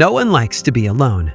No 0.00 0.12
one 0.12 0.32
likes 0.32 0.62
to 0.62 0.72
be 0.72 0.86
alone. 0.86 1.30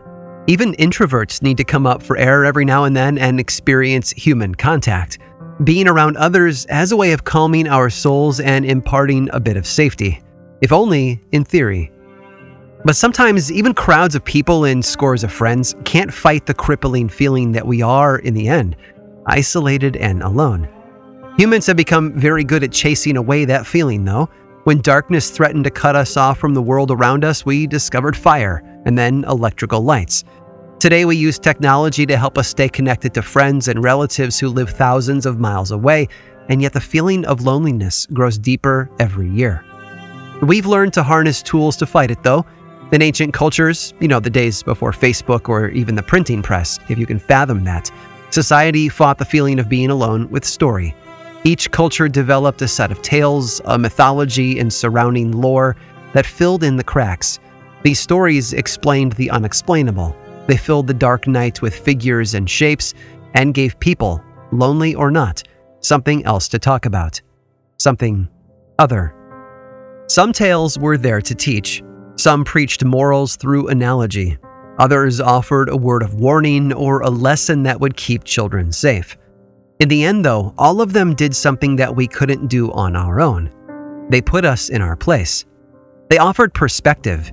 Even 0.48 0.74
introverts 0.78 1.44
need 1.44 1.58
to 1.58 1.64
come 1.64 1.86
up 1.86 2.02
for 2.02 2.18
air 2.18 2.46
every 2.46 2.66
now 2.66 2.86
and 2.86 2.98
then 2.98 3.20
and 3.20 3.40
experience 3.40 4.10
human 4.10 4.56
contact. 4.56 5.20
Being 5.64 5.88
around 5.88 6.18
others 6.18 6.66
as 6.66 6.92
a 6.92 6.98
way 6.98 7.12
of 7.12 7.26
calming 7.26 7.68
our 7.68 7.92
souls 7.92 8.40
and 8.40 8.66
imparting 8.66 9.30
a 9.34 9.40
bit 9.40 9.56
of 9.56 9.68
safety, 9.68 10.20
if 10.62 10.72
only 10.72 11.22
in 11.32 11.44
theory. 11.46 11.92
But 12.84 12.96
sometimes, 12.96 13.52
even 13.52 13.76
crowds 13.76 14.16
of 14.16 14.26
people 14.26 14.66
and 14.66 14.84
scores 14.84 15.24
of 15.24 15.32
friends 15.32 15.76
can't 15.84 16.12
fight 16.12 16.48
the 16.48 16.56
crippling 16.56 17.08
feeling 17.08 17.52
that 17.52 17.68
we 17.68 17.84
are, 17.84 18.18
in 18.18 18.34
the 18.34 18.48
end, 18.48 18.76
isolated 19.28 19.96
and 19.96 20.24
alone. 20.24 20.68
Humans 21.38 21.68
have 21.68 21.78
become 21.78 22.20
very 22.20 22.44
good 22.44 22.64
at 22.64 22.72
chasing 22.72 23.16
away 23.16 23.46
that 23.46 23.68
feeling, 23.68 24.06
though. 24.06 24.28
When 24.66 24.82
darkness 24.82 25.30
threatened 25.30 25.66
to 25.66 25.70
cut 25.70 25.96
us 25.96 26.18
off 26.18 26.40
from 26.40 26.56
the 26.56 26.62
world 26.62 26.90
around 26.90 27.24
us, 27.24 27.46
we 27.46 27.68
discovered 27.68 28.18
fire 28.18 28.64
and 28.88 28.98
then 28.98 29.24
electrical 29.26 29.82
lights. 29.82 30.24
Today, 30.80 31.06
we 31.06 31.16
use 31.16 31.38
technology 31.38 32.04
to 32.08 32.18
help 32.18 32.36
us 32.40 32.48
stay 32.48 32.68
connected 32.68 33.14
to 33.14 33.22
friends 33.22 33.68
and 33.68 33.84
relatives 33.84 34.40
who 34.40 34.50
live 34.50 34.72
thousands 34.72 35.28
of 35.28 35.40
miles 35.40 35.70
away, 35.70 36.08
and 36.50 36.64
yet 36.64 36.74
the 36.74 36.82
feeling 36.82 37.26
of 37.26 37.42
loneliness 37.42 38.08
grows 38.08 38.40
deeper 38.40 38.90
every 38.98 39.30
year. 39.30 39.64
We've 40.42 40.66
learned 40.66 40.94
to 40.94 41.04
harness 41.04 41.44
tools 41.44 41.78
to 41.78 41.86
fight 41.86 42.10
it, 42.10 42.24
though. 42.24 42.44
In 42.92 43.04
ancient 43.04 43.36
cultures, 43.36 43.94
you 44.00 44.08
know, 44.08 44.20
the 44.20 44.32
days 44.32 44.64
before 44.64 44.94
Facebook 44.94 45.48
or 45.48 45.70
even 45.70 45.94
the 45.94 46.02
printing 46.02 46.42
press, 46.42 46.80
if 46.90 46.98
you 46.98 47.06
can 47.06 47.20
fathom 47.20 47.64
that, 47.66 47.92
society 48.32 48.90
fought 48.90 49.20
the 49.20 49.26
feeling 49.26 49.60
of 49.60 49.70
being 49.70 49.92
alone 49.92 50.28
with 50.32 50.44
story. 50.44 50.96
Each 51.46 51.70
culture 51.70 52.10
developed 52.10 52.64
a 52.64 52.68
set 52.68 52.92
of 52.92 53.04
tales, 53.04 53.62
a 53.66 53.78
mythology, 53.78 54.60
and 54.60 54.74
surrounding 54.74 55.32
lore 55.32 55.76
that 56.14 56.26
filled 56.26 56.64
in 56.64 56.76
the 56.76 56.84
cracks. 56.84 57.40
These 57.84 58.00
stories 58.00 58.52
explained 58.52 59.14
the 59.14 59.30
unexplainable, 59.30 60.18
they 60.48 60.58
filled 60.58 60.88
the 60.88 60.94
dark 60.94 61.28
night 61.28 61.62
with 61.62 61.76
figures 61.76 62.34
and 62.34 62.50
shapes 62.50 62.94
and 63.34 63.54
gave 63.54 63.80
people, 63.80 64.24
lonely 64.52 64.96
or 64.96 65.12
not, 65.12 65.44
something 65.82 66.26
else 66.26 66.48
to 66.50 66.60
talk 66.60 66.86
about. 66.86 67.22
Something 67.78 68.28
other. 68.80 69.14
Some 70.08 70.34
tales 70.34 70.78
were 70.78 70.98
there 70.98 71.22
to 71.22 71.36
teach. 71.36 71.84
Some 72.16 72.44
preached 72.44 72.84
morals 72.86 73.36
through 73.36 73.68
analogy. 73.68 74.38
Others 74.80 75.20
offered 75.20 75.70
a 75.70 75.78
word 75.78 76.04
of 76.04 76.16
warning 76.16 76.74
or 76.74 77.02
a 77.02 77.10
lesson 77.10 77.64
that 77.64 77.80
would 77.80 77.98
keep 77.98 78.24
children 78.24 78.72
safe. 78.72 79.18
In 79.80 79.90
the 79.90 80.06
end, 80.06 80.24
though, 80.24 80.54
all 80.58 80.82
of 80.82 80.94
them 80.94 81.16
did 81.16 81.36
something 81.36 81.76
that 81.76 81.96
we 81.96 82.08
couldn't 82.08 82.48
do 82.48 82.72
on 82.72 82.96
our 82.96 83.20
own. 83.20 83.52
They 84.10 84.22
put 84.22 84.46
us 84.46 84.70
in 84.70 84.82
our 84.82 84.96
place. 84.96 85.46
They 86.10 86.18
offered 86.18 86.54
perspective. 86.54 87.32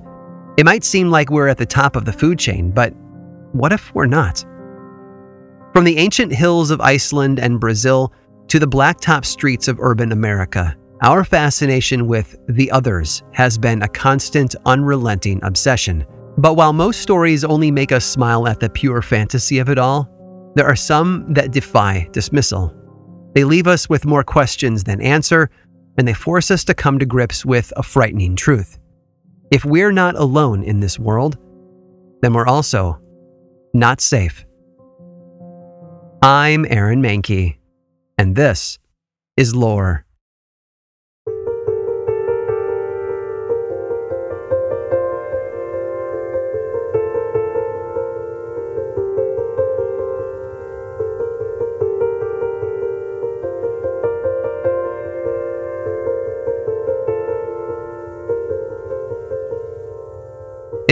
It 0.57 0.65
might 0.65 0.83
seem 0.83 1.09
like 1.09 1.29
we're 1.29 1.47
at 1.47 1.57
the 1.57 1.65
top 1.65 1.95
of 1.95 2.05
the 2.05 2.13
food 2.13 2.37
chain, 2.37 2.71
but 2.71 2.93
what 3.53 3.71
if 3.71 3.93
we're 3.95 4.07
not? 4.07 4.43
From 5.73 5.85
the 5.85 5.97
ancient 5.97 6.33
hills 6.33 6.69
of 6.69 6.81
Iceland 6.81 7.39
and 7.39 7.59
Brazil 7.59 8.11
to 8.49 8.59
the 8.59 8.67
blacktop 8.67 9.25
streets 9.25 9.67
of 9.67 9.79
urban 9.79 10.11
America, 10.11 10.75
our 11.01 11.23
fascination 11.23 12.07
with 12.07 12.35
the 12.47 12.69
others 12.71 13.23
has 13.31 13.57
been 13.57 13.81
a 13.81 13.87
constant, 13.87 14.55
unrelenting 14.65 15.39
obsession. 15.43 16.05
But 16.37 16.55
while 16.55 16.73
most 16.73 17.01
stories 17.01 17.43
only 17.43 17.71
make 17.71 17.91
us 17.91 18.05
smile 18.05 18.47
at 18.47 18.59
the 18.59 18.69
pure 18.69 19.01
fantasy 19.01 19.59
of 19.59 19.69
it 19.69 19.77
all, 19.77 20.09
there 20.55 20.65
are 20.65 20.75
some 20.75 21.33
that 21.33 21.51
defy 21.51 22.07
dismissal. 22.11 22.73
They 23.33 23.43
leave 23.43 23.67
us 23.67 23.89
with 23.89 24.05
more 24.05 24.23
questions 24.23 24.83
than 24.83 25.01
answer, 25.01 25.49
and 25.97 26.07
they 26.07 26.13
force 26.13 26.51
us 26.51 26.63
to 26.65 26.73
come 26.73 26.99
to 26.99 27.05
grips 27.05 27.45
with 27.45 27.73
a 27.75 27.83
frightening 27.83 28.35
truth. 28.35 28.77
If 29.51 29.65
we're 29.65 29.91
not 29.91 30.15
alone 30.15 30.63
in 30.63 30.79
this 30.79 30.99
world, 30.99 31.37
then 32.21 32.33
we're 32.33 32.47
also 32.47 32.99
not 33.73 34.01
safe. 34.01 34.45
I'm 36.21 36.65
Aaron 36.69 37.01
Mahnke, 37.01 37.57
and 38.17 38.35
this 38.35 38.79
is 39.35 39.55
Lore. 39.55 40.02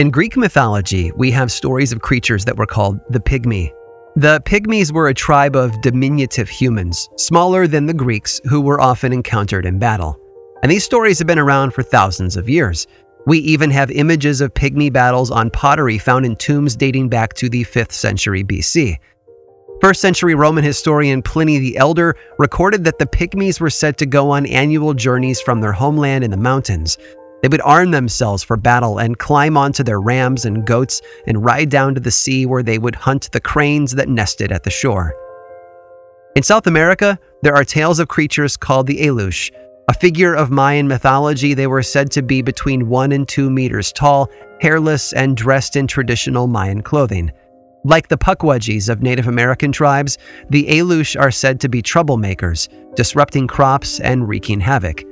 In 0.02 0.10
Greek 0.10 0.36
mythology, 0.36 1.12
we 1.12 1.30
have 1.30 1.52
stories 1.52 1.92
of 1.92 2.02
creatures 2.02 2.44
that 2.46 2.56
were 2.56 2.66
called 2.66 2.98
the 3.10 3.20
Pygmy. 3.20 3.70
The 4.16 4.42
Pygmies 4.44 4.90
were 4.90 5.06
a 5.06 5.14
tribe 5.14 5.54
of 5.54 5.80
diminutive 5.80 6.48
humans, 6.48 7.08
smaller 7.16 7.68
than 7.68 7.86
the 7.86 7.94
Greeks, 7.94 8.40
who 8.50 8.60
were 8.60 8.80
often 8.80 9.12
encountered 9.12 9.64
in 9.64 9.78
battle. 9.78 10.18
And 10.60 10.72
these 10.72 10.82
stories 10.82 11.20
have 11.20 11.28
been 11.28 11.38
around 11.38 11.70
for 11.70 11.84
thousands 11.84 12.36
of 12.36 12.48
years. 12.48 12.88
We 13.26 13.38
even 13.38 13.70
have 13.70 13.92
images 13.92 14.40
of 14.40 14.52
Pygmy 14.54 14.92
battles 14.92 15.30
on 15.30 15.50
pottery 15.50 15.98
found 15.98 16.26
in 16.26 16.34
tombs 16.34 16.74
dating 16.74 17.08
back 17.08 17.34
to 17.34 17.48
the 17.48 17.62
5th 17.62 17.92
century 17.92 18.42
BC. 18.42 18.96
First 19.80 20.00
century 20.00 20.34
Roman 20.34 20.64
historian 20.64 21.22
Pliny 21.22 21.60
the 21.60 21.76
Elder 21.76 22.16
recorded 22.40 22.82
that 22.82 22.98
the 22.98 23.06
Pygmies 23.06 23.60
were 23.60 23.70
said 23.70 23.98
to 23.98 24.06
go 24.06 24.30
on 24.32 24.46
annual 24.46 24.94
journeys 24.94 25.40
from 25.40 25.60
their 25.60 25.72
homeland 25.72 26.24
in 26.24 26.32
the 26.32 26.36
mountains, 26.36 26.98
they 27.42 27.48
would 27.48 27.60
arm 27.62 27.90
themselves 27.90 28.42
for 28.42 28.56
battle 28.56 28.98
and 28.98 29.18
climb 29.18 29.56
onto 29.56 29.82
their 29.82 30.00
rams 30.00 30.44
and 30.44 30.64
goats 30.64 31.02
and 31.26 31.44
ride 31.44 31.68
down 31.68 31.94
to 31.94 32.00
the 32.00 32.10
sea 32.10 32.46
where 32.46 32.62
they 32.62 32.78
would 32.78 32.94
hunt 32.94 33.30
the 33.32 33.40
cranes 33.40 33.92
that 33.92 34.08
nested 34.08 34.52
at 34.52 34.62
the 34.62 34.70
shore. 34.70 35.14
In 36.36 36.42
South 36.42 36.66
America, 36.66 37.18
there 37.42 37.54
are 37.54 37.64
tales 37.64 37.98
of 37.98 38.08
creatures 38.08 38.56
called 38.56 38.86
the 38.86 39.00
Alux. 39.00 39.50
A 39.88 39.94
figure 39.94 40.34
of 40.34 40.50
Mayan 40.50 40.86
mythology, 40.86 41.52
they 41.52 41.66
were 41.66 41.82
said 41.82 42.10
to 42.12 42.22
be 42.22 42.40
between 42.40 42.88
one 42.88 43.12
and 43.12 43.28
two 43.28 43.50
meters 43.50 43.92
tall, 43.92 44.30
hairless, 44.60 45.12
and 45.12 45.36
dressed 45.36 45.74
in 45.74 45.88
traditional 45.88 46.46
Mayan 46.46 46.80
clothing. 46.80 47.32
Like 47.84 48.06
the 48.06 48.16
Pukwudgies 48.16 48.88
of 48.88 49.02
Native 49.02 49.26
American 49.26 49.72
tribes, 49.72 50.16
the 50.48 50.64
Alux 50.66 51.20
are 51.20 51.32
said 51.32 51.58
to 51.60 51.68
be 51.68 51.82
troublemakers, 51.82 52.68
disrupting 52.94 53.48
crops 53.48 53.98
and 53.98 54.28
wreaking 54.28 54.60
havoc. 54.60 55.02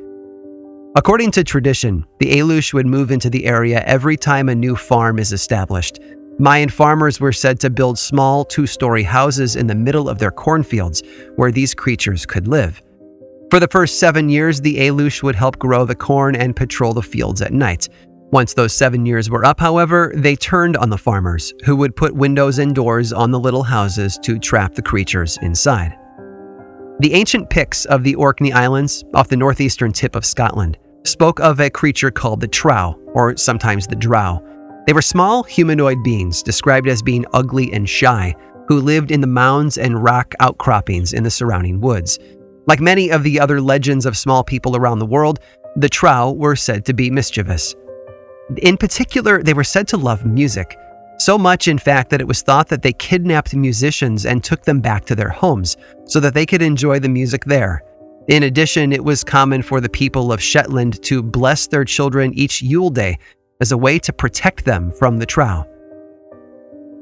According 0.97 1.31
to 1.33 1.45
tradition, 1.45 2.05
the 2.19 2.33
Alux 2.41 2.75
would 2.75 2.87
move 2.87 3.13
into 3.13 3.31
the 3.31 3.47
area 3.47 3.81
every 3.87 4.17
time 4.17 4.49
a 4.49 4.55
new 4.57 4.75
farm 4.75 5.21
is 5.21 5.33
established. 5.33 6.01
Mayan 6.41 6.69
farmers 6.69 7.21
were 7.21 7.31
said 7.31 7.61
to 7.61 7.71
build 7.71 7.97
small 7.97 8.45
two 8.45 8.67
story 8.67 9.05
houses 9.05 9.55
in 9.55 9.69
the 9.69 9.75
middle 9.75 10.09
of 10.09 10.19
their 10.19 10.33
cornfields 10.33 11.05
where 11.37 11.53
these 11.53 11.75
creatures 11.75 12.27
could 12.27 12.49
live. 12.49 12.83
For 13.53 13.61
the 13.61 13.69
first 13.69 14.01
seven 14.01 14.29
years, 14.29 14.61
the 14.61 14.79
Alux 14.79 15.23
would 15.23 15.37
help 15.37 15.61
grow 15.61 15.85
the 15.85 15.95
corn 15.95 16.35
and 16.35 16.57
patrol 16.57 16.93
the 16.93 17.03
fields 17.03 17.41
at 17.41 17.53
night. 17.53 17.89
Once 18.33 18.55
those 18.55 18.73
seven 18.73 19.07
years 19.07 19.31
were 19.31 19.45
up, 19.45 19.61
however, 19.61 20.13
they 20.17 20.35
turned 20.35 20.77
on 20.77 20.91
the 20.91 20.99
farmers, 20.99 21.55
who 21.65 21.77
would 21.77 21.95
put 21.95 22.17
windows 22.17 22.59
and 22.59 22.75
doors 22.75 23.13
on 23.13 23.31
the 23.31 23.39
little 23.39 23.63
houses 23.63 24.19
to 24.25 24.41
trap 24.41 24.75
the 24.75 24.83
creatures 24.83 25.39
inside. 25.41 25.97
The 27.01 27.15
ancient 27.15 27.49
Picts 27.49 27.87
of 27.87 28.05
the 28.05 28.15
Orkney 28.17 28.53
Islands, 28.53 29.05
off 29.15 29.29
the 29.29 29.37
northeastern 29.37 29.91
tip 29.91 30.15
of 30.15 30.27
Scotland, 30.27 30.77
spoke 31.07 31.41
of 31.41 31.59
a 31.59 31.71
creature 31.71 32.11
called 32.11 32.43
the 32.43 32.47
Trow, 32.47 32.93
or 33.15 33.39
sometimes 33.39 33.87
the 33.87 33.97
Drow. 33.97 34.45
They 34.87 34.93
were 34.93 35.01
small 35.01 35.43
humanoid 35.43 36.03
beings 36.05 36.43
described 36.43 36.89
as 36.89 37.01
being 37.01 37.25
ugly 37.33 37.73
and 37.73 37.89
shy, 37.89 38.35
who 38.69 38.83
lived 38.83 39.13
in 39.13 39.23
the 39.23 39.27
mounds 39.27 39.79
and 39.79 40.05
rock 40.05 40.35
outcroppings 40.41 41.15
in 41.15 41.23
the 41.23 41.31
surrounding 41.31 41.81
woods. 41.81 42.19
Like 42.67 42.81
many 42.81 43.11
of 43.11 43.23
the 43.23 43.41
other 43.41 43.63
legends 43.63 44.05
of 44.05 44.15
small 44.15 44.45
people 44.45 44.77
around 44.77 44.99
the 44.99 45.07
world, 45.07 45.41
the 45.77 45.89
Trow 45.89 46.33
were 46.33 46.55
said 46.55 46.85
to 46.85 46.93
be 46.93 47.11
mischievous. 47.11 47.75
In 48.59 48.77
particular, 48.77 49.43
they 49.43 49.55
were 49.55 49.65
said 49.65 49.89
to 49.89 49.97
love 49.97 50.27
music. 50.27 50.77
So 51.21 51.37
much, 51.37 51.69
in 51.69 51.77
fact, 51.77 52.09
that 52.11 52.23
it 52.23 52.27
was 52.27 52.41
thought 52.41 52.69
that 52.69 52.81
they 52.81 52.95
kidnapped 52.95 53.55
musicians 53.55 54.25
and 54.25 54.43
took 54.43 54.63
them 54.63 54.81
back 54.81 55.05
to 55.05 55.15
their 55.15 55.29
homes 55.29 55.77
so 56.07 56.19
that 56.19 56.33
they 56.33 56.47
could 56.47 56.63
enjoy 56.63 56.99
the 56.99 57.11
music 57.11 57.45
there. 57.45 57.83
In 58.29 58.45
addition, 58.45 58.91
it 58.91 59.05
was 59.05 59.23
common 59.23 59.61
for 59.61 59.83
the 59.83 59.89
people 59.91 60.33
of 60.33 60.43
Shetland 60.43 61.03
to 61.03 61.23
bless 61.23 61.67
their 61.67 61.85
children 61.85 62.33
each 62.33 62.63
Yule 62.63 62.89
Day 62.89 63.19
as 63.61 63.71
a 63.71 63.77
way 63.77 63.99
to 63.99 64.15
protect 64.15 64.65
them 64.65 64.93
from 64.93 65.19
the 65.19 65.27
Trow. 65.27 65.67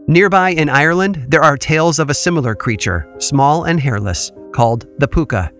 Nearby 0.09 0.50
in 0.50 0.69
Ireland, 0.69 1.26
there 1.29 1.44
are 1.44 1.56
tales 1.56 2.00
of 2.00 2.11
a 2.11 2.15
similar 2.15 2.56
creature, 2.56 3.09
small 3.19 3.65
and 3.65 3.79
hairless, 3.79 4.32
called 4.53 4.88
the 4.99 5.06
Puka. 5.06 5.53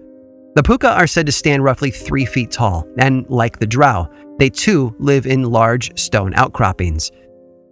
The 0.56 0.64
Puka 0.64 0.90
are 0.94 1.06
said 1.06 1.26
to 1.26 1.32
stand 1.32 1.62
roughly 1.62 1.93
three 1.93 2.25
feet 2.25 2.50
tall, 2.50 2.88
and 2.99 3.25
like 3.31 3.60
the 3.60 3.69
Drow, 3.69 4.08
they 4.40 4.50
too 4.50 4.96
live 4.99 5.28
in 5.28 5.44
large 5.44 5.96
stone 5.96 6.34
outcroppings. 6.34 7.12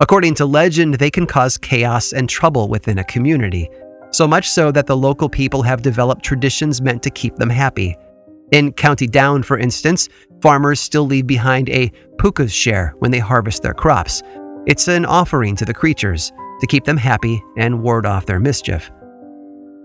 According 0.01 0.35
to 0.37 0.47
legend, 0.47 0.95
they 0.95 1.11
can 1.11 1.27
cause 1.27 1.57
chaos 1.57 2.13
and 2.13 2.29
trouble 2.29 2.69
within 2.69 2.99
a 2.99 3.05
community, 3.05 3.71
so 4.11 4.29
much 4.29 4.49
so 4.49 4.71
that 4.71 4.87
the 4.87 4.97
local 4.97 5.29
people 5.29 5.63
have 5.63 5.81
developed 5.81 6.23
traditions 6.23 6.83
meant 6.83 7.03
to 7.03 7.11
keep 7.11 7.37
them 7.37 7.49
happy. 7.49 7.97
In 8.53 8.73
County 8.73 9.07
Down, 9.07 9.43
for 9.43 9.59
instance, 9.59 10.09
farmers 10.43 10.81
still 10.81 11.07
leave 11.07 11.27
behind 11.27 11.71
a 11.71 11.91
puka's 12.19 12.53
share 12.53 12.95
when 12.99 13.11
they 13.11 13.19
harvest 13.19 13.63
their 13.63 13.75
crops. 13.75 14.23
It's 14.67 14.87
an 14.89 15.07
offering 15.07 15.57
to 15.57 15.65
the 15.65 15.75
creatures 15.75 16.31
to 16.61 16.67
keep 16.67 16.85
them 16.85 16.97
happy 16.99 17.43
and 17.57 17.83
ward 17.83 18.05
off 18.05 18.27
their 18.27 18.39
mischief. 18.39 18.91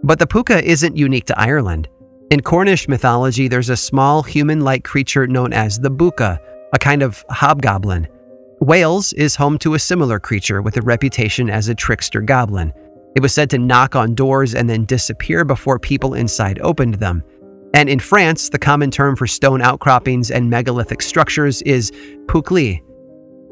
But 0.03 0.19
the 0.19 0.27
puka 0.27 0.63
isn't 0.63 0.97
unique 0.97 1.25
to 1.25 1.39
Ireland. 1.39 1.87
In 2.31 2.41
Cornish 2.41 2.87
mythology, 2.87 3.47
there's 3.47 3.69
a 3.69 3.77
small 3.77 4.23
human 4.23 4.61
like 4.61 4.83
creature 4.83 5.25
known 5.25 5.53
as 5.53 5.79
the 5.79 5.91
buka, 5.91 6.39
a 6.73 6.79
kind 6.79 7.01
of 7.01 7.23
hobgoblin. 7.29 8.07
Wales 8.61 9.11
is 9.13 9.35
home 9.35 9.57
to 9.57 9.73
a 9.73 9.79
similar 9.79 10.19
creature 10.19 10.61
with 10.61 10.77
a 10.77 10.81
reputation 10.83 11.49
as 11.49 11.67
a 11.67 11.73
trickster 11.73 12.21
goblin. 12.21 12.71
It 13.15 13.19
was 13.19 13.33
said 13.33 13.49
to 13.49 13.57
knock 13.57 13.95
on 13.95 14.13
doors 14.13 14.53
and 14.53 14.69
then 14.69 14.85
disappear 14.85 15.43
before 15.43 15.79
people 15.79 16.13
inside 16.13 16.59
opened 16.61 16.93
them. 16.95 17.23
And 17.73 17.89
in 17.89 17.99
France, 17.99 18.49
the 18.49 18.59
common 18.59 18.91
term 18.91 19.15
for 19.15 19.25
stone 19.25 19.63
outcroppings 19.63 20.29
and 20.29 20.47
megalithic 20.47 21.01
structures 21.01 21.63
is 21.63 21.89
pukli. 22.27 22.83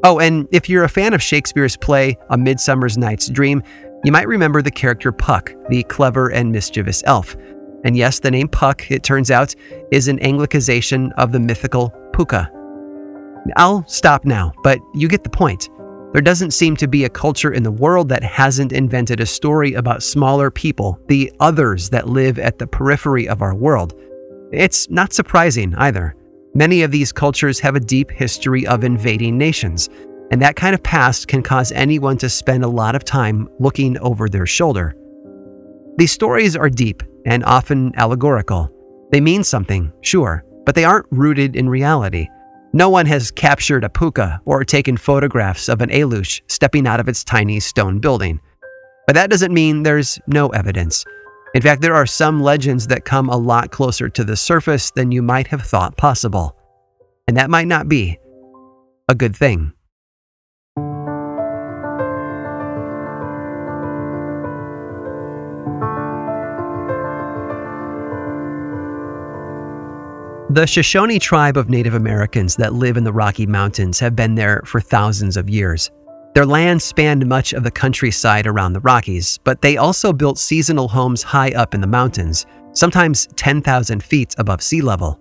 Oh, 0.03 0.19
and 0.19 0.47
if 0.51 0.69
you're 0.69 0.83
a 0.83 0.89
fan 0.89 1.15
of 1.15 1.23
Shakespeare's 1.23 1.75
play 1.75 2.15
A 2.29 2.37
Midsummer's 2.37 2.95
Night's 2.95 3.29
Dream, 3.29 3.63
you 4.03 4.11
might 4.11 4.27
remember 4.27 4.61
the 4.61 4.69
character 4.69 5.11
Puck, 5.11 5.51
the 5.69 5.81
clever 5.85 6.31
and 6.31 6.51
mischievous 6.51 7.01
elf. 7.07 7.35
And 7.83 7.97
yes, 7.97 8.19
the 8.19 8.29
name 8.29 8.47
Puck, 8.47 8.91
it 8.91 9.01
turns 9.01 9.31
out, 9.31 9.55
is 9.91 10.07
an 10.07 10.19
anglicization 10.19 11.11
of 11.17 11.31
the 11.31 11.39
mythical 11.39 11.89
Puka. 12.13 12.51
I'll 13.55 13.87
stop 13.87 14.25
now, 14.25 14.53
but 14.63 14.79
you 14.93 15.07
get 15.07 15.23
the 15.23 15.29
point. 15.29 15.69
There 16.11 16.21
doesn't 16.21 16.51
seem 16.51 16.75
to 16.77 16.87
be 16.87 17.05
a 17.05 17.09
culture 17.09 17.53
in 17.53 17.61
the 17.61 17.71
world 17.71 18.09
that 18.09 18.23
hasn't 18.23 18.73
invented 18.73 19.19
a 19.19 19.25
story 19.25 19.75
about 19.75 20.01
smaller 20.01 20.49
people, 20.49 20.99
the 21.07 21.31
others 21.39 21.89
that 21.89 22.09
live 22.09 22.39
at 22.39 22.57
the 22.57 22.65
periphery 22.65 23.27
of 23.27 23.43
our 23.43 23.53
world. 23.53 23.93
It's 24.51 24.89
not 24.89 25.13
surprising 25.13 25.75
either. 25.75 26.15
Many 26.55 26.81
of 26.81 26.89
these 26.89 27.11
cultures 27.11 27.59
have 27.59 27.75
a 27.75 27.79
deep 27.79 28.09
history 28.09 28.65
of 28.65 28.83
invading 28.83 29.37
nations, 29.37 29.87
and 30.31 30.41
that 30.41 30.55
kind 30.55 30.73
of 30.73 30.81
past 30.81 31.27
can 31.27 31.43
cause 31.43 31.71
anyone 31.71 32.17
to 32.17 32.29
spend 32.29 32.63
a 32.63 32.67
lot 32.67 32.95
of 32.95 33.03
time 33.03 33.47
looking 33.59 33.95
over 33.99 34.27
their 34.27 34.47
shoulder. 34.47 34.95
These 35.97 36.11
stories 36.11 36.55
are 36.55 36.69
deep 36.69 37.03
and 37.25 37.43
often 37.43 37.91
allegorical. 37.97 38.71
They 39.11 39.21
mean 39.21 39.43
something, 39.43 39.93
sure, 40.01 40.43
but 40.65 40.73
they 40.73 40.85
aren't 40.85 41.05
rooted 41.11 41.55
in 41.55 41.69
reality. 41.69 42.27
No 42.71 42.89
one 42.89 43.07
has 43.07 43.31
captured 43.31 43.83
a 43.83 43.89
puka 43.89 44.39
or 44.45 44.63
taken 44.63 44.95
photographs 44.95 45.69
of 45.69 45.81
an 45.81 45.89
Alux 45.89 46.41
stepping 46.47 46.85
out 46.85 46.99
of 46.99 47.07
its 47.07 47.23
tiny 47.23 47.59
stone 47.59 47.99
building. 47.99 48.39
But 49.07 49.13
that 49.13 49.31
doesn't 49.31 49.53
mean 49.53 49.81
there's 49.81 50.19
no 50.27 50.49
evidence. 50.49 51.03
In 51.55 51.63
fact, 51.63 51.81
there 51.81 51.95
are 51.95 52.05
some 52.05 52.43
legends 52.43 52.85
that 52.87 53.05
come 53.05 53.27
a 53.27 53.37
lot 53.37 53.71
closer 53.71 54.07
to 54.09 54.23
the 54.23 54.35
surface 54.35 54.91
than 54.91 55.11
you 55.11 55.23
might 55.23 55.47
have 55.47 55.63
thought 55.63 55.97
possible. 55.97 56.55
And 57.27 57.37
that 57.37 57.49
might 57.49 57.67
not 57.67 57.89
be 57.89 58.19
a 59.07 59.15
good 59.15 59.35
thing. 59.35 59.73
The 70.59 70.67
Shoshone 70.67 71.19
tribe 71.19 71.55
of 71.55 71.69
Native 71.69 71.93
Americans 71.93 72.57
that 72.57 72.73
live 72.73 72.97
in 72.97 73.05
the 73.05 73.13
Rocky 73.13 73.45
Mountains 73.45 73.97
have 73.99 74.13
been 74.13 74.35
there 74.35 74.61
for 74.65 74.81
thousands 74.81 75.37
of 75.37 75.49
years. 75.49 75.89
Their 76.35 76.45
land 76.45 76.81
spanned 76.81 77.25
much 77.25 77.53
of 77.53 77.63
the 77.63 77.71
countryside 77.71 78.45
around 78.45 78.73
the 78.73 78.81
Rockies, 78.81 79.39
but 79.45 79.61
they 79.61 79.77
also 79.77 80.11
built 80.11 80.37
seasonal 80.37 80.89
homes 80.89 81.23
high 81.23 81.51
up 81.51 81.73
in 81.73 81.79
the 81.79 81.87
mountains, 81.87 82.45
sometimes 82.73 83.29
10,000 83.37 84.03
feet 84.03 84.35
above 84.37 84.61
sea 84.61 84.81
level. 84.81 85.17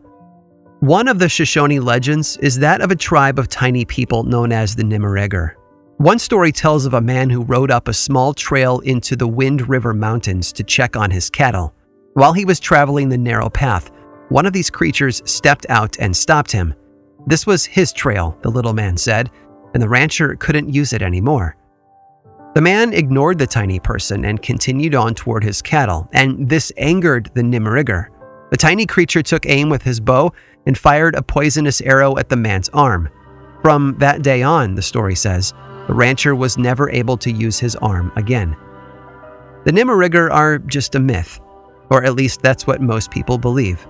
One 0.80 1.06
of 1.06 1.20
the 1.20 1.28
Shoshone 1.28 1.78
legends 1.78 2.36
is 2.38 2.58
that 2.58 2.80
of 2.80 2.90
a 2.90 2.96
tribe 2.96 3.38
of 3.38 3.46
tiny 3.46 3.84
people 3.84 4.24
known 4.24 4.50
as 4.50 4.74
the 4.74 4.82
Nimerigar. 4.82 5.52
One 5.98 6.18
story 6.18 6.50
tells 6.50 6.84
of 6.84 6.94
a 6.94 7.00
man 7.00 7.30
who 7.30 7.44
rode 7.44 7.70
up 7.70 7.86
a 7.86 7.94
small 7.94 8.34
trail 8.34 8.80
into 8.80 9.14
the 9.14 9.28
Wind 9.28 9.68
River 9.68 9.94
Mountains 9.94 10.52
to 10.54 10.64
check 10.64 10.96
on 10.96 11.12
his 11.12 11.30
cattle. 11.30 11.76
While 12.14 12.32
he 12.32 12.44
was 12.44 12.58
traveling 12.58 13.08
the 13.08 13.16
narrow 13.18 13.48
path, 13.48 13.92
one 14.28 14.46
of 14.46 14.52
these 14.52 14.70
creatures 14.70 15.22
stepped 15.24 15.66
out 15.68 15.98
and 15.98 16.16
stopped 16.16 16.52
him. 16.52 16.74
This 17.26 17.46
was 17.46 17.64
his 17.64 17.92
trail, 17.92 18.38
the 18.42 18.50
little 18.50 18.72
man 18.72 18.96
said, 18.96 19.30
and 19.74 19.82
the 19.82 19.88
rancher 19.88 20.36
couldn't 20.36 20.72
use 20.72 20.92
it 20.92 21.02
anymore. 21.02 21.56
The 22.54 22.62
man 22.62 22.92
ignored 22.92 23.38
the 23.38 23.46
tiny 23.46 23.78
person 23.78 24.24
and 24.24 24.42
continued 24.42 24.94
on 24.94 25.14
toward 25.14 25.44
his 25.44 25.62
cattle, 25.62 26.08
and 26.12 26.48
this 26.48 26.72
angered 26.76 27.30
the 27.34 27.42
Nimerigar. 27.42 28.08
The 28.50 28.56
tiny 28.56 28.86
creature 28.86 29.22
took 29.22 29.46
aim 29.46 29.68
with 29.68 29.82
his 29.82 30.00
bow 30.00 30.32
and 30.66 30.76
fired 30.76 31.14
a 31.14 31.22
poisonous 31.22 31.80
arrow 31.82 32.16
at 32.16 32.28
the 32.28 32.36
man's 32.36 32.68
arm. 32.70 33.10
From 33.62 33.96
that 33.98 34.22
day 34.22 34.42
on, 34.42 34.74
the 34.74 34.82
story 34.82 35.14
says, 35.14 35.52
the 35.86 35.94
rancher 35.94 36.34
was 36.34 36.58
never 36.58 36.90
able 36.90 37.16
to 37.18 37.30
use 37.30 37.58
his 37.58 37.76
arm 37.76 38.12
again. 38.16 38.56
The 39.64 39.72
Nimerigar 39.72 40.30
are 40.30 40.58
just 40.58 40.94
a 40.94 41.00
myth, 41.00 41.40
or 41.90 42.04
at 42.04 42.14
least 42.14 42.42
that's 42.42 42.66
what 42.66 42.80
most 42.80 43.10
people 43.10 43.38
believe. 43.38 43.86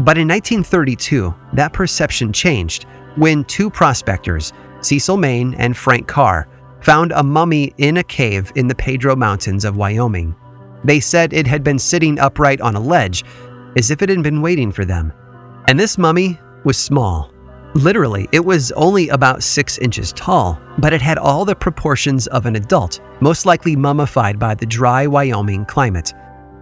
But 0.00 0.16
in 0.16 0.28
1932, 0.28 1.34
that 1.54 1.72
perception 1.72 2.32
changed 2.32 2.86
when 3.16 3.44
two 3.44 3.68
prospectors, 3.68 4.52
Cecil 4.80 5.16
Main 5.16 5.54
and 5.54 5.76
Frank 5.76 6.06
Carr, 6.06 6.48
found 6.80 7.10
a 7.12 7.22
mummy 7.22 7.74
in 7.78 7.96
a 7.96 8.04
cave 8.04 8.52
in 8.54 8.68
the 8.68 8.74
Pedro 8.74 9.16
Mountains 9.16 9.64
of 9.64 9.76
Wyoming. 9.76 10.36
They 10.84 11.00
said 11.00 11.32
it 11.32 11.46
had 11.46 11.64
been 11.64 11.78
sitting 11.78 12.18
upright 12.20 12.60
on 12.60 12.76
a 12.76 12.80
ledge, 12.80 13.24
as 13.76 13.90
if 13.90 14.00
it 14.00 14.08
had 14.08 14.22
been 14.22 14.40
waiting 14.40 14.70
for 14.70 14.84
them. 14.84 15.12
And 15.66 15.78
this 15.78 15.98
mummy 15.98 16.38
was 16.64 16.78
small. 16.78 17.32
Literally, 17.74 18.28
it 18.32 18.44
was 18.44 18.72
only 18.72 19.08
about 19.08 19.42
six 19.42 19.78
inches 19.78 20.12
tall, 20.12 20.60
but 20.78 20.92
it 20.92 21.02
had 21.02 21.18
all 21.18 21.44
the 21.44 21.54
proportions 21.54 22.26
of 22.28 22.46
an 22.46 22.56
adult, 22.56 23.00
most 23.20 23.44
likely 23.46 23.76
mummified 23.76 24.38
by 24.38 24.54
the 24.54 24.66
dry 24.66 25.06
Wyoming 25.06 25.66
climate. 25.66 26.14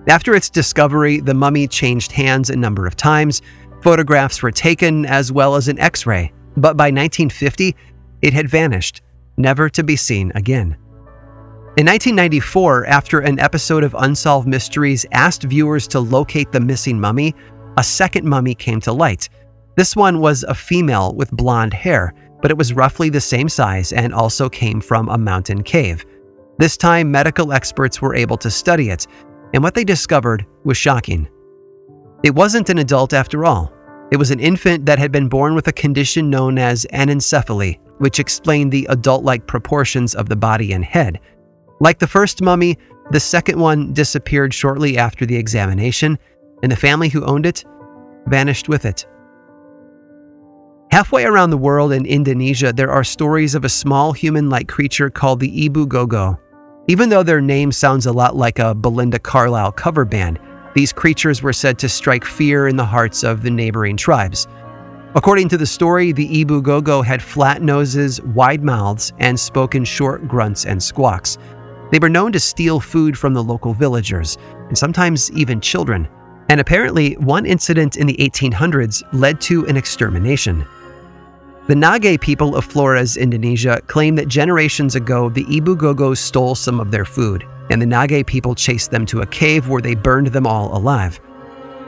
After 0.09 0.37
its 0.37 0.51
discovery, 0.51 1.19
the 1.19 1.35
mummy 1.35 1.67
changed 1.67 2.13
hands 2.13 2.51
a 2.51 2.57
number 2.57 2.87
of 2.87 2.95
times. 2.95 3.43
Photographs 3.83 4.41
were 4.41 4.53
taken 4.53 5.05
as 5.05 5.33
well 5.33 5.57
as 5.57 5.67
an 5.67 5.81
x 5.81 6.07
ray, 6.07 6.33
but 6.57 6.77
by 6.77 6.87
1950, 6.87 7.75
it 8.23 8.33
had 8.33 8.49
vanished, 8.49 9.03
never 9.37 9.69
to 9.69 9.83
be 9.83 9.97
seen 9.97 10.31
again. 10.35 10.77
In 11.77 11.87
1994, 11.87 12.87
after 12.87 13.21
an 13.21 13.39
episode 13.41 13.85
of 13.85 13.97
Unsolved 13.99 14.47
Mysteries 14.49 15.05
asked 15.13 15.43
viewers 15.43 15.87
to 15.89 16.01
locate 16.01 16.53
the 16.53 16.61
missing 16.61 16.99
mummy, 16.99 17.35
a 17.77 17.83
second 17.85 18.27
mummy 18.27 18.55
came 18.55 18.81
to 18.83 18.93
light. 18.93 19.29
This 19.77 19.95
one 19.95 20.21
was 20.21 20.45
a 20.45 20.55
female 20.55 21.15
with 21.15 21.31
blonde 21.33 21.75
hair, 21.75 22.15
but 22.41 22.51
it 22.51 22.57
was 22.57 22.73
roughly 22.73 23.11
the 23.11 23.21
same 23.21 23.49
size 23.49 23.93
and 23.93 24.15
also 24.15 24.49
came 24.49 24.81
from 24.81 25.09
a 25.09 25.19
mountain 25.19 25.63
cave. 25.63 26.07
This 26.59 26.79
time, 26.79 27.11
medical 27.11 27.53
experts 27.53 28.01
were 28.01 28.15
able 28.15 28.39
to 28.39 28.51
study 28.51 28.89
it, 28.89 29.07
and 29.57 29.63
what 29.65 29.75
they 29.75 29.85
discovered 29.85 30.45
was 30.65 30.77
shocking. 30.77 31.27
It 32.23 32.35
wasn't 32.35 32.69
an 32.69 32.77
adult 32.77 33.15
after 33.15 33.47
all. 33.47 33.73
It 34.13 34.19
was 34.19 34.31
an 34.31 34.39
infant 34.39 34.85
that 34.85 34.99
had 34.99 35.11
been 35.11 35.31
born 35.31 35.55
with 35.55 35.67
a 35.67 35.73
condition 35.73 36.29
known 36.29 36.59
as 36.59 36.87
anencephaly, 36.93 37.79
which 37.97 38.21
explained 38.21 38.71
the 38.71 38.87
adult 38.91 39.25
like 39.25 39.47
proportions 39.47 40.15
of 40.15 40.29
the 40.29 40.37
body 40.37 40.75
and 40.75 40.85
head. 40.85 41.21
Like 41.81 41.99
the 41.99 42.07
first 42.07 42.43
mummy, 42.43 42.77
the 43.13 43.19
second 43.19 43.59
one 43.59 43.95
disappeared 43.95 44.53
shortly 44.53 44.99
after 44.99 45.25
the 45.25 45.37
examination, 45.37 46.19
and 46.63 46.71
the 46.71 46.77
family 46.77 47.09
who 47.09 47.25
owned 47.25 47.47
it 47.47 47.65
vanished 48.27 48.69
with 48.69 48.85
it. 48.85 49.07
Halfway 50.91 51.25
around 51.25 51.49
the 51.49 51.57
world 51.57 51.93
in 51.93 52.05
Indonesia, 52.05 52.75
there 52.75 52.91
are 52.91 53.03
stories 53.03 53.55
of 53.55 53.65
a 53.65 53.71
small 53.71 54.13
human 54.13 54.51
like 54.51 54.69
creature 54.69 55.09
called 55.09 55.41
the 55.41 55.65
Ebu 55.65 55.87
Gogo, 55.87 56.39
even 56.89 57.09
though 57.09 57.23
their 57.23 57.41
name 57.41 57.73
sounds 57.73 58.07
a 58.07 58.13
lot 58.13 58.37
like 58.37 58.59
a 58.59 58.75
Belinda 58.75 59.19
Carlisle 59.19 59.73
cover 59.73 60.05
band, 60.05 60.39
these 60.75 60.93
creatures 60.93 61.43
were 61.43 61.53
said 61.53 61.79
to 61.79 61.89
strike 61.89 62.25
fear 62.25 62.69
in 62.69 62.77
the 62.77 62.85
hearts 62.85 63.25
of 63.25 63.43
the 63.43 63.51
neighboring 63.51 63.97
tribes. 63.97 64.47
According 65.15 65.49
to 65.49 65.57
the 65.57 65.67
story, 65.67 66.13
the 66.13 66.43
Ebu 66.43 66.61
Gogo 66.63 67.01
had 67.03 67.23
flat 67.23 67.63
noses, 67.63 68.21
wide 68.23 68.63
mouths, 68.63 69.13
and 69.19 69.41
spoke 69.41 69.75
in 69.75 69.85
short 69.85 70.29
grunts 70.29 70.67
and 70.67 70.81
squawks. 70.81 71.39
They 71.91 71.99
were 71.99 72.11
known 72.11 72.33
to 72.33 72.41
steal 72.41 72.79
food 72.79 73.17
from 73.17 73.33
the 73.33 73.43
local 73.43 73.73
villagers, 73.73 74.37
and 74.69 74.77
sometimes 74.77 75.33
even 75.33 75.61
children. 75.61 76.07
And 76.51 76.61
apparently, 76.61 77.15
one 77.15 77.47
incident 77.47 77.97
in 77.97 78.07
the 78.07 78.17
1800s 78.17 79.03
led 79.13 79.41
to 79.43 79.67
an 79.67 79.77
extermination. 79.77 80.67
The 81.69 81.75
Nage 81.75 82.21
people 82.21 82.55
of 82.55 82.65
Flores, 82.65 83.17
Indonesia, 83.17 83.83
claim 83.89 84.15
that 84.15 84.29
generations 84.29 84.95
ago 84.95 85.29
the 85.29 85.45
Ebu 85.51 85.77
Gogos 85.77 86.19
stole 86.19 86.55
some 86.55 86.79
of 86.79 86.93
their 86.93 87.05
food, 87.05 87.45
and 87.71 87.83
the 87.83 87.87
Nage 87.87 88.25
people 88.25 88.55
chased 88.55 88.93
them 88.93 89.05
to 89.07 89.23
a 89.23 89.27
cave 89.27 89.69
where 89.69 89.83
they 89.83 89.97
burned 89.97 90.29
them 90.29 90.47
all 90.47 90.77
alive. 90.77 91.19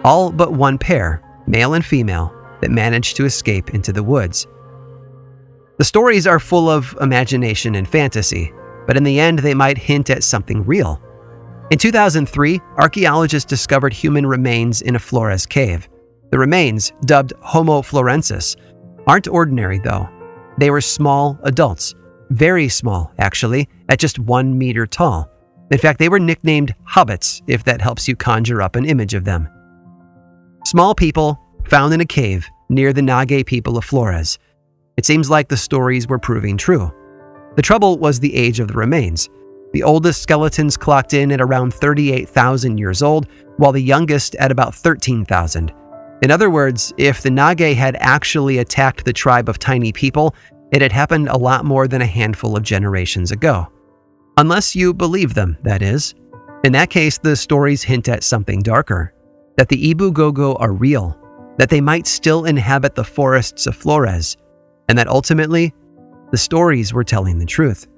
All 0.02 0.32
but 0.32 0.52
one 0.52 0.78
pair, 0.78 1.22
male 1.46 1.74
and 1.74 1.84
female, 1.84 2.34
that 2.60 2.72
managed 2.72 3.16
to 3.18 3.24
escape 3.24 3.70
into 3.70 3.92
the 3.92 4.02
woods. 4.02 4.48
The 5.76 5.84
stories 5.84 6.26
are 6.26 6.40
full 6.40 6.68
of 6.68 6.96
imagination 7.00 7.76
and 7.76 7.86
fantasy, 7.86 8.52
but 8.88 8.96
in 8.96 9.04
the 9.04 9.20
end, 9.20 9.38
they 9.38 9.54
might 9.54 9.78
hint 9.78 10.10
at 10.10 10.24
something 10.24 10.64
real. 10.64 11.00
In 11.70 11.78
2003, 11.78 12.60
archaeologists 12.78 13.48
discovered 13.48 13.92
human 13.92 14.26
remains 14.26 14.82
in 14.82 14.96
a 14.96 14.98
Flores 14.98 15.46
cave. 15.46 15.88
The 16.30 16.38
remains, 16.38 16.92
dubbed 17.04 17.32
Homo 17.40 17.80
floresiensis, 17.80 18.56
aren't 19.08 19.26
ordinary, 19.26 19.78
though. 19.78 20.08
They 20.58 20.70
were 20.70 20.80
small 20.80 21.38
adults, 21.42 21.94
Very 22.30 22.68
small, 22.68 23.10
actually, 23.18 23.68
at 23.88 23.98
just 23.98 24.18
one 24.18 24.58
meter 24.58 24.86
tall. 24.86 25.30
In 25.70 25.78
fact, 25.78 25.98
they 25.98 26.10
were 26.10 26.20
nicknamed 26.20 26.74
hobbits, 26.86 27.42
if 27.46 27.64
that 27.64 27.80
helps 27.80 28.06
you 28.06 28.16
conjure 28.16 28.60
up 28.60 28.76
an 28.76 28.84
image 28.84 29.14
of 29.14 29.24
them. 29.24 29.48
Small 30.66 30.94
people 30.94 31.38
found 31.66 31.94
in 31.94 32.02
a 32.02 32.06
cave 32.06 32.46
near 32.68 32.92
the 32.92 33.00
Nage 33.00 33.46
people 33.46 33.78
of 33.78 33.84
Flores. 33.84 34.38
It 34.98 35.06
seems 35.06 35.30
like 35.30 35.48
the 35.48 35.56
stories 35.56 36.06
were 36.06 36.18
proving 36.18 36.58
true. 36.58 36.92
The 37.56 37.62
trouble 37.62 37.98
was 37.98 38.20
the 38.20 38.34
age 38.34 38.60
of 38.60 38.68
the 38.68 38.74
remains. 38.74 39.30
The 39.72 39.82
oldest 39.82 40.22
skeletons 40.22 40.76
clocked 40.76 41.14
in 41.14 41.32
at 41.32 41.40
around 41.40 41.72
38,000 41.72 42.78
years 42.78 43.02
old, 43.02 43.26
while 43.56 43.72
the 43.72 43.80
youngest 43.80 44.34
at 44.36 44.52
about 44.52 44.74
13,000. 44.74 45.72
In 46.22 46.30
other 46.30 46.50
words, 46.50 46.92
if 46.96 47.22
the 47.22 47.30
Nage 47.30 47.74
had 47.74 47.96
actually 48.00 48.58
attacked 48.58 49.04
the 49.04 49.12
tribe 49.12 49.48
of 49.48 49.58
tiny 49.58 49.92
people, 49.92 50.34
it 50.72 50.82
had 50.82 50.92
happened 50.92 51.28
a 51.28 51.38
lot 51.38 51.64
more 51.64 51.86
than 51.86 52.02
a 52.02 52.06
handful 52.06 52.56
of 52.56 52.62
generations 52.62 53.30
ago. 53.30 53.68
Unless 54.36 54.74
you 54.76 54.92
believe 54.92 55.34
them, 55.34 55.56
that 55.62 55.82
is. 55.82 56.14
In 56.64 56.72
that 56.72 56.90
case, 56.90 57.18
the 57.18 57.36
stories 57.36 57.82
hint 57.82 58.08
at 58.08 58.24
something 58.24 58.60
darker 58.62 59.14
that 59.56 59.68
the 59.68 59.90
Ebu 59.90 60.12
Gogo 60.12 60.54
are 60.54 60.72
real, 60.72 61.18
that 61.58 61.68
they 61.68 61.80
might 61.80 62.06
still 62.06 62.44
inhabit 62.44 62.94
the 62.94 63.04
forests 63.04 63.66
of 63.66 63.74
Flores, 63.74 64.36
and 64.88 64.96
that 64.96 65.08
ultimately, 65.08 65.74
the 66.30 66.36
stories 66.36 66.92
were 66.92 67.04
telling 67.04 67.38
the 67.38 67.46
truth. 67.46 67.88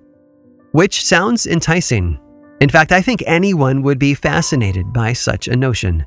Which 0.73 1.05
sounds 1.05 1.47
enticing. 1.47 2.19
In 2.61 2.71
fact, 2.71 2.93
I 2.93 3.03
think 3.03 3.23
anyone 3.27 3.83
would 3.83 3.99
be 3.99 4.15
fascinated 4.15 4.93
by 4.93 5.13
such 5.13 5.49
a 5.49 5.57
notion. 5.57 6.07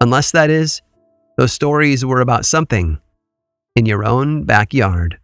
Unless 0.00 0.32
that 0.32 0.50
is, 0.50 0.82
those 1.36 1.52
stories 1.52 2.04
were 2.04 2.20
about 2.20 2.46
something 2.46 2.98
in 3.74 3.86
your 3.86 4.04
own 4.04 4.44
backyard. 4.44 5.18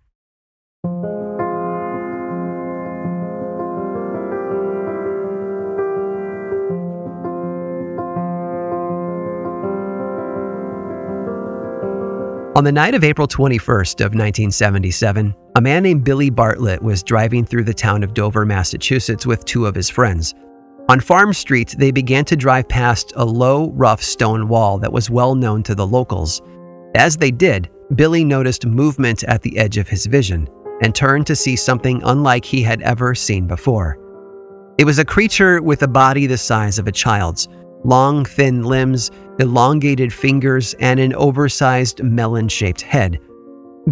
On 12.55 12.65
the 12.65 12.71
night 12.71 12.95
of 12.95 13.03
April 13.03 13.27
21st 13.27 14.01
of 14.01 14.13
1977, 14.13 15.35
a 15.57 15.61
man 15.61 15.83
named 15.83 16.05
Billy 16.05 16.29
Bartlett 16.29 16.83
was 16.83 17.03
driving 17.03 17.47
through 17.47 17.65
the 17.65 17.73
town 17.73 18.03
of 18.03 18.13
Dover, 18.13 18.45
Massachusetts 18.45 19.25
with 19.25 19.47
two 19.47 19.65
of 19.65 19.75
his 19.75 19.89
friends. 19.89 20.35
On 20.89 21.01
Farm 21.01 21.33
Street, 21.33 21.75
they 21.79 21.93
began 21.93 22.25
to 22.25 22.37
drive 22.37 22.69
past 22.69 23.13
a 23.17 23.25
low, 23.25 23.71
rough 23.71 24.03
stone 24.03 24.49
wall 24.49 24.79
that 24.79 24.93
was 24.93 25.11
well 25.11 25.35
known 25.35 25.63
to 25.63 25.75
the 25.75 25.87
locals. 25.87 26.43
As 26.97 27.17
they 27.17 27.31
did, 27.31 27.71
Billy 27.95 28.25
noticed 28.25 28.67
movement 28.67 29.23
at 29.25 29.43
the 29.43 29.57
edge 29.59 29.79
of 29.79 29.89
his 29.89 30.07
vision 30.07 30.49
and 30.83 30.95
turned 30.95 31.27
to 31.29 31.37
see 31.37 31.55
something 31.55 32.03
unlike 32.05 32.45
he 32.45 32.63
had 32.63 32.83
ever 32.83 33.15
seen 33.15 33.47
before. 33.47 33.97
It 34.77 34.85
was 34.85 34.99
a 34.99 35.05
creature 35.05 35.63
with 35.63 35.83
a 35.83 35.89
body 35.89 36.27
the 36.27 36.37
size 36.37 36.79
of 36.79 36.89
a 36.89 36.93
child's, 36.93 37.49
long, 37.85 38.25
thin 38.25 38.65
limbs, 38.65 39.11
elongated 39.39 40.13
fingers, 40.13 40.75
and 40.81 40.99
an 40.99 41.15
oversized 41.15 42.03
melon 42.03 42.49
shaped 42.49 42.81
head. 42.81 43.21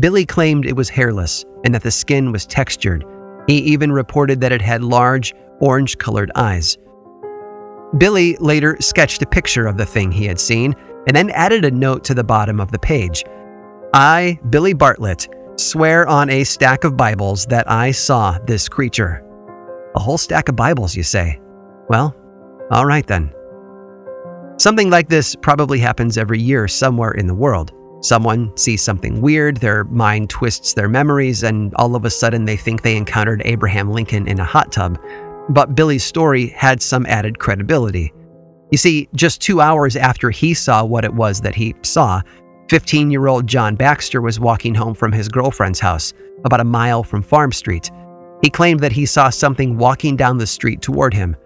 Billy 0.01 0.27
claimed 0.27 0.67
it 0.67 0.77
was 0.77 0.89
hairless 0.89 1.45
and 1.65 1.75
that 1.75 1.83
the 1.83 1.91
skin 1.91 2.33
was 2.33 2.47
textured. 2.47 3.05
He 3.47 3.59
even 3.59 3.93
reported 3.93 4.41
that 4.41 4.53
it 4.53 4.63
had 4.63 4.83
large, 4.83 5.35
orange 5.61 5.99
colored 5.99 6.31
eyes. 6.35 6.77
Billy 7.99 8.37
later 8.37 8.77
sketched 8.81 9.23
a 9.23 9.27
picture 9.27 9.67
of 9.67 9.77
the 9.77 9.87
thing 9.87 10.13
he 10.13 10.25
had 10.25 10.39
seen 10.39 10.75
and 11.07 11.17
then 11.17 11.31
added 11.31 11.65
a 11.65 11.71
note 11.71 12.05
to 12.05 12.15
the 12.15 12.25
bottom 12.25 12.61
of 12.61 12.71
the 12.71 12.79
page. 12.79 13.25
I, 13.93 14.39
Billy 14.51 14.73
Bartlett, 14.73 15.29
swear 15.57 16.07
on 16.07 16.31
a 16.31 16.45
stack 16.45 16.85
of 16.85 16.97
Bibles 16.97 17.47
that 17.47 17.69
I 17.71 17.91
saw 17.91 18.39
this 18.47 18.69
creature. 18.69 19.25
A 19.97 20.01
whole 20.01 20.19
stack 20.19 20.49
of 20.49 20.57
Bibles, 20.57 20.95
you 20.95 21.03
say? 21.03 21.41
Well, 21.89 22.15
all 22.71 22.87
right 22.87 23.07
then. 23.07 23.33
Something 24.59 24.91
like 24.91 25.09
this 25.09 25.35
probably 25.35 25.81
happens 25.81 26.17
every 26.17 26.39
year 26.39 26.69
somewhere 26.69 27.13
in 27.13 27.27
the 27.27 27.35
world. 27.35 27.73
Someone 28.03 28.57
sees 28.57 28.83
something 28.83 29.21
weird, 29.21 29.57
their 29.57 29.85
mind 29.85 30.31
twists 30.31 30.75
their 30.75 30.89
memories, 30.89 31.43
and 31.43 31.75
all 31.75 31.97
of 31.97 32.05
a 32.05 32.11
sudden 32.11 32.45
they 32.45 32.57
think 32.57 32.83
they 32.83 32.97
encountered 32.97 33.43
Abraham 33.45 33.91
Lincoln 33.91 34.29
in 34.29 34.39
a 34.39 34.45
hot 34.45 34.71
tub. 34.71 34.99
But 35.49 35.75
Billy's 35.75 36.05
story 36.05 36.49
had 36.49 36.83
some 36.83 37.07
added 37.07 37.39
credibility. 37.39 38.13
You 38.71 38.79
see, 38.79 39.09
just 39.15 39.41
two 39.41 39.61
hours 39.61 39.97
after 39.97 40.31
he 40.31 40.55
saw 40.55 40.85
what 40.85 41.05
it 41.05 41.13
was 41.13 41.41
that 41.41 41.55
he 41.55 41.75
saw, 41.83 42.23
15 42.69 43.11
year 43.11 43.27
old 43.27 43.47
John 43.47 43.75
Baxter 43.75 44.21
was 44.21 44.39
walking 44.39 44.75
home 44.75 44.95
from 44.95 45.11
his 45.11 45.29
girlfriend's 45.29 45.81
house, 45.81 46.13
about 46.45 46.61
a 46.61 46.65
mile 46.65 47.03
from 47.03 47.23
Farm 47.23 47.51
Street. 47.51 47.91
He 48.43 48.49
claimed 48.49 48.81
that 48.81 48.93
he 48.93 49.07
saw 49.07 49.29
something 49.29 49.77
walking 49.77 50.17
down 50.17 50.39
the 50.39 50.47
street 50.47 50.81
toward 50.81 51.13
him. 51.13 51.37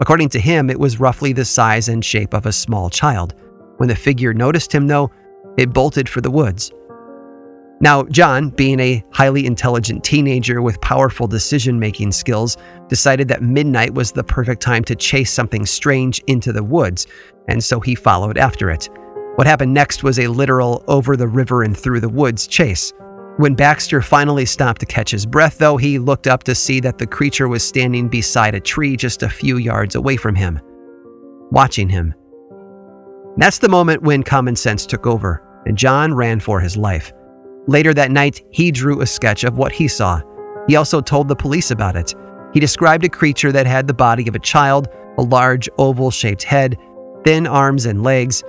According 0.00 0.28
to 0.30 0.40
him, 0.40 0.70
it 0.70 0.78
was 0.78 1.00
roughly 1.00 1.32
the 1.32 1.44
size 1.44 1.88
and 1.88 2.04
shape 2.04 2.32
of 2.32 2.46
a 2.46 2.52
small 2.52 2.88
child. 2.88 3.34
When 3.78 3.88
the 3.88 3.96
figure 3.96 4.32
noticed 4.32 4.72
him, 4.72 4.86
though, 4.86 5.10
it 5.56 5.72
bolted 5.72 6.08
for 6.08 6.20
the 6.20 6.30
woods. 6.30 6.70
Now, 7.80 8.02
John, 8.04 8.50
being 8.50 8.80
a 8.80 9.04
highly 9.12 9.46
intelligent 9.46 10.02
teenager 10.02 10.62
with 10.62 10.80
powerful 10.80 11.28
decision 11.28 11.78
making 11.78 12.10
skills, 12.10 12.56
decided 12.88 13.28
that 13.28 13.42
midnight 13.42 13.94
was 13.94 14.10
the 14.10 14.24
perfect 14.24 14.60
time 14.60 14.82
to 14.84 14.96
chase 14.96 15.32
something 15.32 15.64
strange 15.64 16.20
into 16.26 16.52
the 16.52 16.64
woods, 16.64 17.06
and 17.46 17.62
so 17.62 17.78
he 17.78 17.94
followed 17.94 18.36
after 18.36 18.70
it. 18.70 18.88
What 19.36 19.46
happened 19.46 19.72
next 19.72 20.02
was 20.02 20.18
a 20.18 20.26
literal 20.26 20.84
over 20.88 21.16
the 21.16 21.28
river 21.28 21.62
and 21.62 21.76
through 21.76 22.00
the 22.00 22.08
woods 22.08 22.48
chase. 22.48 22.92
When 23.36 23.54
Baxter 23.54 24.02
finally 24.02 24.44
stopped 24.44 24.80
to 24.80 24.86
catch 24.86 25.12
his 25.12 25.24
breath, 25.24 25.58
though, 25.58 25.76
he 25.76 26.00
looked 26.00 26.26
up 26.26 26.42
to 26.44 26.56
see 26.56 26.80
that 26.80 26.98
the 26.98 27.06
creature 27.06 27.46
was 27.46 27.62
standing 27.62 28.08
beside 28.08 28.56
a 28.56 28.60
tree 28.60 28.96
just 28.96 29.22
a 29.22 29.28
few 29.28 29.58
yards 29.58 29.94
away 29.94 30.16
from 30.16 30.34
him, 30.34 30.60
watching 31.52 31.88
him. 31.88 32.12
That's 33.36 33.60
the 33.60 33.68
moment 33.68 34.02
when 34.02 34.24
common 34.24 34.56
sense 34.56 34.84
took 34.84 35.06
over, 35.06 35.44
and 35.66 35.78
John 35.78 36.12
ran 36.12 36.40
for 36.40 36.58
his 36.58 36.76
life. 36.76 37.12
Later 37.68 37.92
that 37.92 38.10
night, 38.10 38.42
he 38.50 38.70
drew 38.70 39.02
a 39.02 39.06
sketch 39.06 39.44
of 39.44 39.58
what 39.58 39.72
he 39.72 39.88
saw. 39.88 40.22
He 40.66 40.76
also 40.76 41.02
told 41.02 41.28
the 41.28 41.36
police 41.36 41.70
about 41.70 41.96
it. 41.96 42.14
He 42.54 42.60
described 42.60 43.04
a 43.04 43.10
creature 43.10 43.52
that 43.52 43.66
had 43.66 43.86
the 43.86 43.92
body 43.92 44.26
of 44.26 44.34
a 44.34 44.38
child, 44.38 44.88
a 45.18 45.22
large 45.22 45.68
oval 45.76 46.10
shaped 46.10 46.42
head, 46.42 46.78
thin 47.24 47.46
arms 47.46 47.84
and 47.84 48.02
legs, 48.02 48.42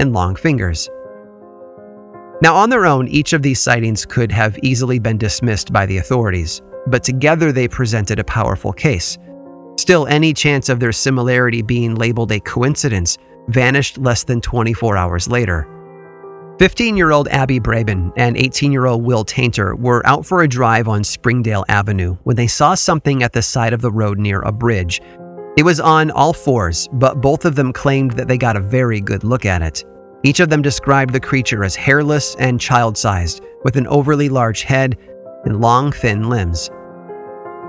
and 0.00 0.12
long 0.12 0.34
fingers. 0.34 0.90
Now, 2.42 2.56
on 2.56 2.68
their 2.68 2.86
own, 2.86 3.06
each 3.06 3.32
of 3.32 3.42
these 3.42 3.60
sightings 3.60 4.04
could 4.04 4.32
have 4.32 4.58
easily 4.64 4.98
been 4.98 5.16
dismissed 5.16 5.72
by 5.72 5.86
the 5.86 5.98
authorities, 5.98 6.60
but 6.88 7.04
together 7.04 7.52
they 7.52 7.68
presented 7.68 8.18
a 8.18 8.24
powerful 8.24 8.72
case. 8.72 9.16
Still, 9.78 10.08
any 10.08 10.34
chance 10.34 10.68
of 10.68 10.80
their 10.80 10.92
similarity 10.92 11.62
being 11.62 11.94
labeled 11.94 12.32
a 12.32 12.40
coincidence 12.40 13.16
vanished 13.46 13.98
less 13.98 14.24
than 14.24 14.40
24 14.40 14.96
hours 14.96 15.28
later. 15.28 15.68
15 16.58 16.96
year 16.96 17.10
old 17.10 17.28
Abby 17.28 17.60
Brabham 17.60 18.12
and 18.16 18.34
18 18.34 18.72
year 18.72 18.86
old 18.86 19.04
Will 19.04 19.26
Tainter 19.26 19.78
were 19.78 20.06
out 20.06 20.24
for 20.24 20.40
a 20.40 20.48
drive 20.48 20.88
on 20.88 21.04
Springdale 21.04 21.66
Avenue 21.68 22.16
when 22.22 22.36
they 22.36 22.46
saw 22.46 22.74
something 22.74 23.22
at 23.22 23.34
the 23.34 23.42
side 23.42 23.74
of 23.74 23.82
the 23.82 23.92
road 23.92 24.18
near 24.18 24.40
a 24.40 24.52
bridge. 24.52 25.02
It 25.58 25.64
was 25.64 25.80
on 25.80 26.10
all 26.10 26.32
fours, 26.32 26.88
but 26.94 27.20
both 27.20 27.44
of 27.44 27.56
them 27.56 27.74
claimed 27.74 28.12
that 28.12 28.26
they 28.26 28.38
got 28.38 28.56
a 28.56 28.60
very 28.60 29.02
good 29.02 29.22
look 29.22 29.44
at 29.44 29.60
it. 29.60 29.84
Each 30.22 30.40
of 30.40 30.48
them 30.48 30.62
described 30.62 31.12
the 31.12 31.20
creature 31.20 31.62
as 31.62 31.76
hairless 31.76 32.34
and 32.36 32.58
child 32.58 32.96
sized, 32.96 33.42
with 33.62 33.76
an 33.76 33.86
overly 33.88 34.30
large 34.30 34.62
head 34.62 34.96
and 35.44 35.60
long, 35.60 35.92
thin 35.92 36.30
limbs. 36.30 36.70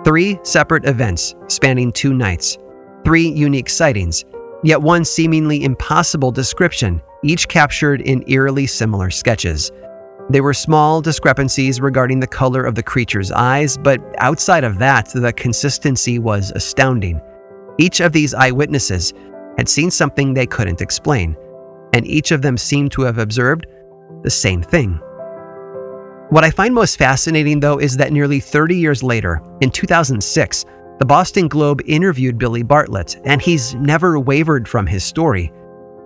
Three 0.06 0.40
separate 0.44 0.86
events 0.86 1.36
spanning 1.48 1.92
two 1.92 2.14
nights, 2.14 2.58
three 3.04 3.28
unique 3.28 3.70
sightings, 3.70 4.24
yet 4.64 4.82
one 4.82 5.04
seemingly 5.04 5.66
impossible 5.66 6.32
description, 6.32 7.02
each 7.24 7.48
captured 7.48 8.02
in 8.02 8.24
eerily 8.28 8.68
similar 8.68 9.10
sketches. 9.10 9.72
There 10.30 10.44
were 10.44 10.54
small 10.54 11.02
discrepancies 11.02 11.80
regarding 11.80 12.20
the 12.20 12.28
color 12.28 12.64
of 12.64 12.76
the 12.76 12.84
creature's 12.84 13.32
eyes, 13.32 13.78
but 13.78 14.02
outside 14.18 14.64
of 14.64 14.78
that, 14.80 15.10
the 15.10 15.34
consistency 15.34 16.20
was 16.20 16.52
astounding. 16.56 17.22
Each 17.78 18.00
of 18.02 18.12
these 18.12 18.34
eyewitnesses 18.34 19.14
had 19.58 19.70
seen 19.70 19.90
something 19.90 20.34
they 20.34 20.46
couldn't 20.46 20.82
explain 20.82 21.38
and 21.94 22.06
each 22.08 22.32
of 22.32 22.42
them 22.42 22.58
seemed 22.58 22.92
to 22.94 23.02
have 23.04 23.18
observed 23.18 23.66
the 24.24 24.30
same 24.30 24.62
thing. 24.62 25.00
What 26.30 26.44
I 26.44 26.52
find 26.52 26.76
most 26.76 26.98
fascinating, 26.98 27.60
though, 27.60 27.80
is 27.80 27.96
that 27.98 28.12
nearly 28.12 28.40
30 28.40 28.76
years 28.76 29.02
later, 29.02 29.42
in 29.62 29.72
2006, 29.72 30.66
the 31.00 31.06
Boston 31.06 31.48
Globe 31.48 31.82
interviewed 31.86 32.38
Billy 32.38 32.64
Bartlett, 32.64 33.18
and 33.24 33.42
he's 33.42 33.76
never 33.76 34.20
wavered 34.20 34.68
from 34.68 34.86
his 34.86 35.04
story. 35.04 35.52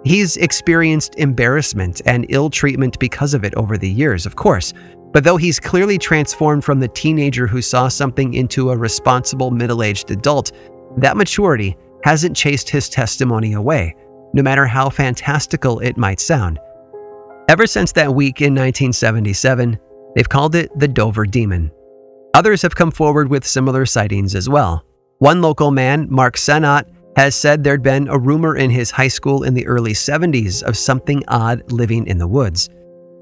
He's 0.04 0.38
experienced 0.38 1.16
embarrassment 1.18 2.02
and 2.06 2.26
ill 2.30 2.50
treatment 2.50 2.98
because 3.00 3.34
of 3.34 3.44
it 3.44 3.54
over 3.56 3.78
the 3.78 3.90
years, 3.90 4.26
of 4.26 4.36
course, 4.36 4.74
but 5.14 5.24
though 5.24 5.38
he's 5.38 5.60
clearly 5.60 5.98
transformed 5.98 6.64
from 6.64 6.80
the 6.80 6.88
teenager 6.88 7.48
who 7.48 7.62
saw 7.62 7.88
something 7.88 8.34
into 8.34 8.72
a 8.72 8.78
responsible 8.78 9.52
middle 9.52 9.84
aged 9.84 10.10
adult, 10.10 10.52
that 10.98 11.18
maturity 11.18 11.78
hasn't 12.04 12.36
chased 12.36 12.70
his 12.70 12.90
testimony 12.90 13.54
away 13.54 13.96
no 14.34 14.42
matter 14.42 14.66
how 14.66 14.90
fantastical 14.90 15.80
it 15.80 15.98
might 15.98 16.20
sound. 16.20 16.60
Ever 17.50 17.68
since 17.68 17.92
that 17.94 18.14
week 18.14 18.42
in 18.42 18.54
1977, 18.54 19.78
they've 20.16 20.30
called 20.30 20.56
it 20.56 20.72
the 20.78 20.88
Dover 20.88 21.26
Demon. 21.26 21.72
Others 22.34 22.62
have 22.62 22.76
come 22.76 22.92
forward 22.92 23.30
with 23.30 23.46
similar 23.46 23.86
sightings 23.86 24.36
as 24.36 24.48
well. 24.48 24.86
One 25.20 25.42
local 25.42 25.72
man, 25.72 26.08
Mark 26.10 26.38
Senat, 26.38 26.86
has 27.16 27.36
said 27.36 27.64
there'd 27.64 27.84
been 27.84 28.08
a 28.08 28.18
rumor 28.18 28.56
in 28.56 28.70
his 28.70 28.92
high 28.92 29.08
school 29.08 29.44
in 29.44 29.54
the 29.54 29.68
early 29.68 29.94
70s 29.94 30.64
of 30.64 30.78
something 30.78 31.24
odd 31.28 31.72
living 31.72 32.08
in 32.08 32.18
the 32.18 32.28
woods. 32.28 32.70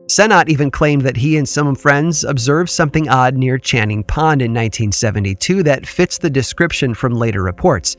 Senat 0.10 0.50
even 0.50 0.72
claimed 0.72 1.04
that 1.04 1.18
he 1.18 1.38
and 1.38 1.48
some 1.48 1.76
friends 1.76 2.24
observed 2.24 2.70
something 2.70 3.08
odd 3.10 3.36
near 3.36 3.60
Channing 3.60 4.04
Pond 4.04 4.42
in 4.42 4.52
1972 4.52 5.62
that 5.64 5.86
fits 5.86 6.18
the 6.18 6.30
description 6.30 6.96
from 6.96 7.14
later 7.14 7.44
reports. 7.44 7.96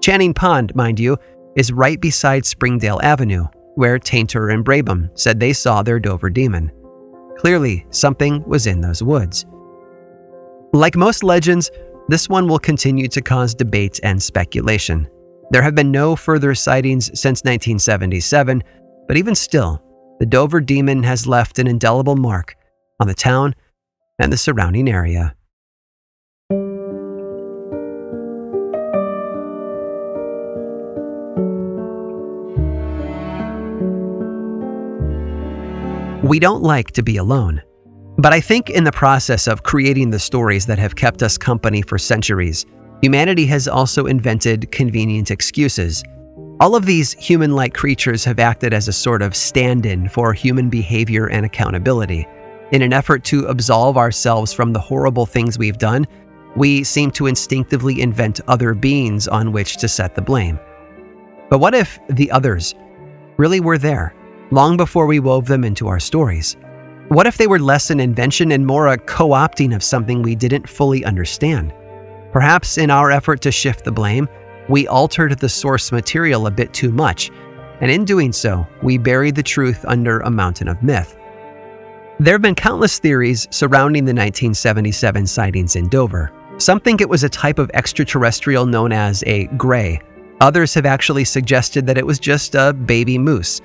Channing 0.00 0.32
Pond, 0.32 0.74
mind 0.76 1.00
you, 1.00 1.16
is 1.56 1.72
right 1.72 2.00
beside 2.00 2.46
Springdale 2.46 3.00
Avenue, 3.02 3.46
where 3.74 3.98
Tainter 3.98 4.54
and 4.54 4.64
Brabham 4.64 5.10
said 5.18 5.40
they 5.40 5.52
saw 5.52 5.82
their 5.82 5.98
Dover 5.98 6.30
demon. 6.30 6.70
Clearly, 7.38 7.86
something 7.90 8.44
was 8.44 8.68
in 8.68 8.80
those 8.80 9.02
woods. 9.02 9.44
Like 10.72 10.96
most 10.96 11.24
legends, 11.24 11.70
this 12.08 12.28
one 12.28 12.46
will 12.46 12.58
continue 12.58 13.08
to 13.08 13.20
cause 13.20 13.54
debate 13.54 13.98
and 14.02 14.22
speculation. 14.22 15.08
There 15.50 15.62
have 15.62 15.74
been 15.74 15.90
no 15.90 16.14
further 16.14 16.54
sightings 16.54 17.06
since 17.18 17.42
1977, 17.42 18.62
but 19.06 19.16
even 19.16 19.34
still, 19.34 19.82
the 20.20 20.26
Dover 20.26 20.60
demon 20.60 21.02
has 21.04 21.26
left 21.26 21.58
an 21.58 21.66
indelible 21.66 22.16
mark 22.16 22.54
on 23.00 23.08
the 23.08 23.14
town 23.14 23.54
and 24.18 24.30
the 24.30 24.36
surrounding 24.36 24.88
area. 24.88 25.34
We 36.22 36.38
don't 36.40 36.62
like 36.62 36.90
to 36.92 37.02
be 37.02 37.16
alone. 37.16 37.62
But 38.18 38.34
I 38.34 38.40
think 38.40 38.68
in 38.68 38.84
the 38.84 38.92
process 38.92 39.46
of 39.46 39.62
creating 39.62 40.10
the 40.10 40.18
stories 40.18 40.66
that 40.66 40.78
have 40.78 40.96
kept 40.96 41.22
us 41.22 41.38
company 41.38 41.80
for 41.80 41.96
centuries, 41.96 42.66
humanity 43.02 43.46
has 43.46 43.68
also 43.68 44.06
invented 44.06 44.70
convenient 44.70 45.30
excuses 45.30 46.02
all 46.60 46.74
of 46.74 46.86
these 46.86 47.12
human 47.12 47.54
like 47.54 47.72
creatures 47.72 48.24
have 48.24 48.40
acted 48.40 48.74
as 48.74 48.88
a 48.88 48.92
sort 48.92 49.22
of 49.22 49.36
stand 49.36 49.86
in 49.86 50.08
for 50.08 50.32
human 50.32 50.68
behavior 50.68 51.28
and 51.28 51.46
accountability. 51.46 52.26
In 52.72 52.82
an 52.82 52.92
effort 52.92 53.22
to 53.24 53.46
absolve 53.46 53.96
ourselves 53.96 54.52
from 54.52 54.72
the 54.72 54.80
horrible 54.80 55.24
things 55.24 55.56
we've 55.56 55.78
done, 55.78 56.04
we 56.56 56.82
seem 56.82 57.12
to 57.12 57.28
instinctively 57.28 58.00
invent 58.00 58.40
other 58.48 58.74
beings 58.74 59.28
on 59.28 59.52
which 59.52 59.76
to 59.76 59.86
set 59.86 60.16
the 60.16 60.20
blame. 60.20 60.58
But 61.48 61.60
what 61.60 61.74
if 61.74 62.00
the 62.10 62.28
others 62.32 62.74
really 63.36 63.60
were 63.60 63.78
there, 63.78 64.12
long 64.50 64.76
before 64.76 65.06
we 65.06 65.20
wove 65.20 65.46
them 65.46 65.62
into 65.62 65.86
our 65.86 66.00
stories? 66.00 66.56
What 67.06 67.28
if 67.28 67.36
they 67.36 67.46
were 67.46 67.60
less 67.60 67.90
an 67.90 68.00
invention 68.00 68.50
and 68.50 68.66
more 68.66 68.88
a 68.88 68.98
co 68.98 69.28
opting 69.28 69.76
of 69.76 69.84
something 69.84 70.22
we 70.22 70.34
didn't 70.34 70.68
fully 70.68 71.04
understand? 71.04 71.72
Perhaps 72.38 72.78
in 72.78 72.88
our 72.88 73.10
effort 73.10 73.40
to 73.40 73.50
shift 73.50 73.84
the 73.84 73.90
blame, 73.90 74.28
we 74.68 74.86
altered 74.86 75.36
the 75.36 75.48
source 75.48 75.90
material 75.90 76.46
a 76.46 76.52
bit 76.52 76.72
too 76.72 76.92
much, 76.92 77.32
and 77.80 77.90
in 77.90 78.04
doing 78.04 78.32
so, 78.32 78.64
we 78.80 78.96
buried 78.96 79.34
the 79.34 79.42
truth 79.42 79.84
under 79.88 80.20
a 80.20 80.30
mountain 80.30 80.68
of 80.68 80.80
myth. 80.80 81.16
There 82.20 82.34
have 82.34 82.40
been 82.40 82.54
countless 82.54 83.00
theories 83.00 83.48
surrounding 83.50 84.04
the 84.04 84.14
1977 84.14 85.26
sightings 85.26 85.74
in 85.74 85.88
Dover. 85.88 86.30
Some 86.58 86.78
think 86.78 87.00
it 87.00 87.08
was 87.08 87.24
a 87.24 87.28
type 87.28 87.58
of 87.58 87.72
extraterrestrial 87.74 88.66
known 88.66 88.92
as 88.92 89.24
a 89.26 89.46
gray. 89.56 90.00
Others 90.40 90.74
have 90.74 90.86
actually 90.86 91.24
suggested 91.24 91.88
that 91.88 91.98
it 91.98 92.06
was 92.06 92.20
just 92.20 92.54
a 92.54 92.72
baby 92.72 93.18
moose. 93.18 93.60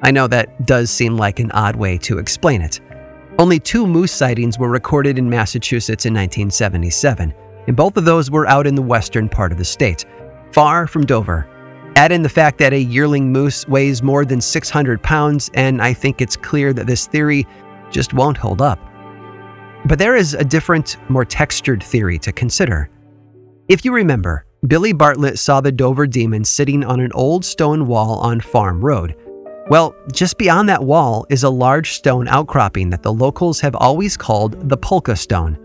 I 0.00 0.12
know 0.12 0.28
that 0.28 0.64
does 0.64 0.90
seem 0.90 1.18
like 1.18 1.40
an 1.40 1.50
odd 1.50 1.76
way 1.76 1.98
to 1.98 2.16
explain 2.16 2.62
it. 2.62 2.80
Only 3.38 3.60
two 3.60 3.86
moose 3.86 4.12
sightings 4.12 4.58
were 4.58 4.70
recorded 4.70 5.18
in 5.18 5.28
Massachusetts 5.28 6.06
in 6.06 6.14
1977, 6.14 7.34
and 7.66 7.76
both 7.76 7.96
of 7.96 8.04
those 8.04 8.30
were 8.30 8.46
out 8.46 8.66
in 8.66 8.74
the 8.74 8.82
western 8.82 9.28
part 9.28 9.52
of 9.52 9.58
the 9.58 9.64
state 9.64 10.04
far 10.54 10.86
from 10.86 11.04
Dover. 11.04 11.48
Add 11.96 12.12
in 12.12 12.22
the 12.22 12.28
fact 12.28 12.58
that 12.58 12.72
a 12.72 12.78
yearling 12.78 13.32
moose 13.32 13.66
weighs 13.66 14.04
more 14.04 14.24
than 14.24 14.40
600 14.40 15.02
pounds, 15.02 15.50
and 15.54 15.82
I 15.82 15.92
think 15.92 16.20
it's 16.20 16.36
clear 16.36 16.72
that 16.72 16.86
this 16.86 17.08
theory 17.08 17.44
just 17.90 18.14
won't 18.14 18.36
hold 18.36 18.62
up. 18.62 18.78
But 19.84 19.98
there 19.98 20.14
is 20.14 20.34
a 20.34 20.44
different, 20.44 20.96
more 21.08 21.24
textured 21.24 21.82
theory 21.82 22.20
to 22.20 22.32
consider. 22.32 22.88
If 23.68 23.84
you 23.84 23.92
remember, 23.92 24.46
Billy 24.66 24.92
Bartlett 24.92 25.38
saw 25.40 25.60
the 25.60 25.72
Dover 25.72 26.06
demon 26.06 26.44
sitting 26.44 26.84
on 26.84 27.00
an 27.00 27.12
old 27.12 27.44
stone 27.44 27.86
wall 27.86 28.18
on 28.20 28.40
Farm 28.40 28.80
Road. 28.80 29.16
Well, 29.68 29.94
just 30.12 30.38
beyond 30.38 30.68
that 30.68 30.84
wall 30.84 31.26
is 31.30 31.42
a 31.42 31.50
large 31.50 31.92
stone 31.92 32.28
outcropping 32.28 32.90
that 32.90 33.02
the 33.02 33.12
locals 33.12 33.60
have 33.60 33.74
always 33.74 34.16
called 34.16 34.68
the 34.68 34.76
Polka 34.76 35.16
Stone. 35.16 35.58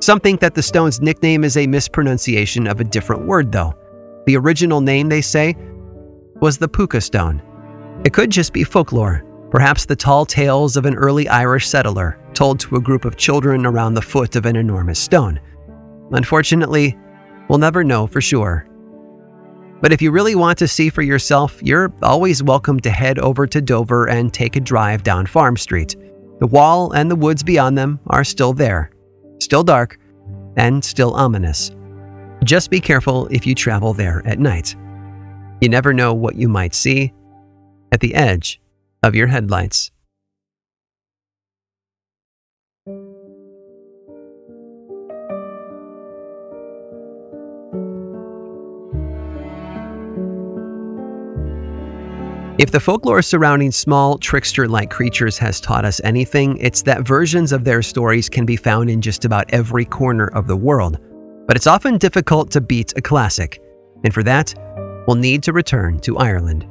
Some 0.00 0.20
think 0.20 0.40
that 0.40 0.54
the 0.54 0.62
stone's 0.62 1.00
nickname 1.00 1.42
is 1.42 1.56
a 1.56 1.66
mispronunciation 1.66 2.66
of 2.66 2.80
a 2.80 2.84
different 2.84 3.26
word, 3.26 3.50
though. 3.50 3.74
The 4.26 4.36
original 4.36 4.80
name, 4.80 5.08
they 5.08 5.22
say, 5.22 5.56
was 6.40 6.58
the 6.58 6.68
Puka 6.68 7.00
stone. 7.00 7.42
It 8.04 8.12
could 8.12 8.30
just 8.30 8.52
be 8.52 8.62
folklore, 8.62 9.24
perhaps 9.50 9.86
the 9.86 9.96
tall 9.96 10.26
tales 10.26 10.76
of 10.76 10.84
an 10.84 10.94
early 10.94 11.28
Irish 11.28 11.66
settler 11.66 12.18
told 12.34 12.60
to 12.60 12.76
a 12.76 12.80
group 12.80 13.04
of 13.04 13.16
children 13.16 13.64
around 13.64 13.94
the 13.94 14.02
foot 14.02 14.36
of 14.36 14.44
an 14.44 14.56
enormous 14.56 14.98
stone. 14.98 15.40
Unfortunately, 16.12 16.96
we'll 17.48 17.58
never 17.58 17.82
know 17.82 18.06
for 18.06 18.20
sure. 18.20 18.68
But 19.80 19.92
if 19.92 20.02
you 20.02 20.10
really 20.10 20.34
want 20.34 20.58
to 20.58 20.68
see 20.68 20.90
for 20.90 21.02
yourself, 21.02 21.62
you're 21.62 21.92
always 22.02 22.42
welcome 22.42 22.80
to 22.80 22.90
head 22.90 23.18
over 23.18 23.46
to 23.46 23.60
Dover 23.60 24.08
and 24.08 24.32
take 24.32 24.56
a 24.56 24.60
drive 24.60 25.02
down 25.02 25.26
Farm 25.26 25.56
Street. 25.56 25.96
The 26.40 26.46
wall 26.46 26.92
and 26.92 27.10
the 27.10 27.16
woods 27.16 27.42
beyond 27.42 27.78
them 27.78 28.00
are 28.08 28.24
still 28.24 28.52
there, 28.52 28.90
still 29.38 29.64
dark, 29.64 29.98
and 30.56 30.84
still 30.84 31.14
ominous. 31.14 31.70
Just 32.44 32.70
be 32.70 32.80
careful 32.80 33.26
if 33.30 33.46
you 33.46 33.54
travel 33.54 33.92
there 33.92 34.22
at 34.26 34.38
night. 34.38 34.74
You 35.60 35.68
never 35.68 35.92
know 35.92 36.14
what 36.14 36.36
you 36.36 36.48
might 36.48 36.74
see 36.74 37.12
at 37.92 38.00
the 38.00 38.14
edge 38.14 38.60
of 39.02 39.14
your 39.14 39.26
headlights. 39.26 39.90
If 52.58 52.70
the 52.70 52.80
folklore 52.80 53.22
surrounding 53.22 53.70
small, 53.70 54.18
trickster 54.18 54.66
like 54.66 54.90
creatures 54.90 55.36
has 55.38 55.60
taught 55.60 55.84
us 55.84 56.00
anything, 56.04 56.56
it's 56.58 56.82
that 56.82 57.06
versions 57.06 57.52
of 57.52 57.64
their 57.64 57.82
stories 57.82 58.28
can 58.28 58.46
be 58.46 58.56
found 58.56 58.88
in 58.88 59.02
just 59.02 59.24
about 59.24 59.52
every 59.52 59.84
corner 59.84 60.28
of 60.28 60.46
the 60.46 60.56
world 60.56 60.98
but 61.46 61.56
it's 61.56 61.66
often 61.66 61.96
difficult 61.96 62.50
to 62.50 62.60
beat 62.60 62.92
a 62.96 63.00
classic, 63.00 63.62
and 64.04 64.12
for 64.12 64.22
that, 64.24 64.54
we'll 65.06 65.16
need 65.16 65.42
to 65.44 65.52
return 65.52 66.00
to 66.00 66.18
Ireland. 66.18 66.66